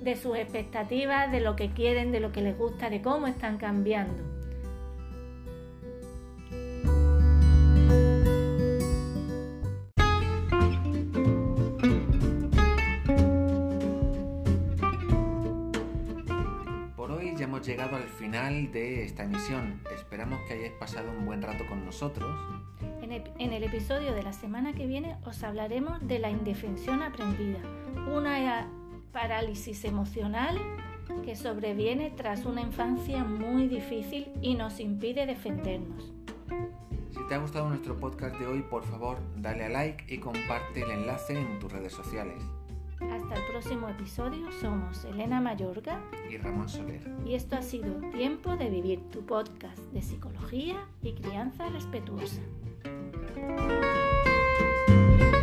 de 0.00 0.16
sus 0.16 0.36
expectativas, 0.36 1.32
de 1.32 1.40
lo 1.40 1.56
que 1.56 1.70
quieren, 1.70 2.12
de 2.12 2.20
lo 2.20 2.30
que 2.30 2.42
les 2.42 2.56
gusta, 2.56 2.90
de 2.90 3.00
cómo 3.00 3.26
están 3.26 3.56
cambiando. 3.56 4.22
Por 16.96 17.10
hoy 17.12 17.34
ya 17.36 17.44
hemos 17.44 17.66
llegado 17.66 17.96
al 17.96 18.08
final 18.08 18.70
de 18.72 19.04
esta 19.04 19.24
emisión. 19.24 19.80
Esperamos 19.94 20.40
que 20.46 20.54
hayáis 20.54 20.72
pasado 20.72 21.10
un 21.10 21.24
buen 21.24 21.42
rato 21.42 21.64
con 21.66 21.84
nosotros. 21.84 22.30
En 23.04 23.52
el, 23.52 23.64
episodio 23.64 24.14
de 24.14 24.22
la 24.22 24.32
semana 24.32 24.72
que 24.72 24.86
viene 24.86 25.18
os 25.26 25.44
hablaremos 25.44 26.00
de 26.08 26.18
la 26.18 26.30
indefensión 26.30 27.02
aprendida, 27.02 27.58
una 28.10 28.66
parálisis 29.12 29.84
emocional 29.84 30.58
que 31.22 31.36
sobreviene 31.36 32.12
tras 32.12 32.46
una 32.46 32.62
infancia 32.62 33.22
muy 33.22 33.68
difícil 33.68 34.28
y 34.40 34.54
nos 34.54 34.80
impide 34.80 35.26
defendernos. 35.26 36.14
Si 37.10 37.20
te 37.28 37.34
ha 37.34 37.38
gustado 37.38 37.68
nuestro 37.68 37.94
podcast 38.00 38.38
de 38.38 38.46
hoy, 38.46 38.62
por 38.62 38.84
favor, 38.84 39.18
dale 39.36 39.64
a 39.64 39.68
like 39.68 40.06
y 40.08 40.16
comparte 40.16 40.82
el 40.82 40.90
enlace 40.90 41.38
en 41.38 41.58
tus 41.58 41.70
redes 41.70 41.92
sociales. 41.92 42.42
Hasta 43.12 43.34
el 43.34 43.42
próximo 43.50 43.86
episodio 43.90 44.50
somos 44.62 45.04
Elena 45.04 45.42
Mayorga 45.42 46.00
Y 46.30 46.38
Ramón 46.38 46.70
Soler. 46.70 47.02
y 47.26 47.34
esto 47.34 47.56
ha 47.56 47.62
sido 47.62 47.92
Tiempo 48.12 48.56
de 48.56 48.70
Vivir, 48.70 49.02
tu 49.10 49.26
podcast 49.26 49.78
de 49.92 50.00
psicología 50.00 50.86
y 51.02 51.12
crianza 51.12 51.68
respetuosa. 51.68 52.40
Eu 53.36 53.42
não 53.42 55.18
sei. 55.18 55.33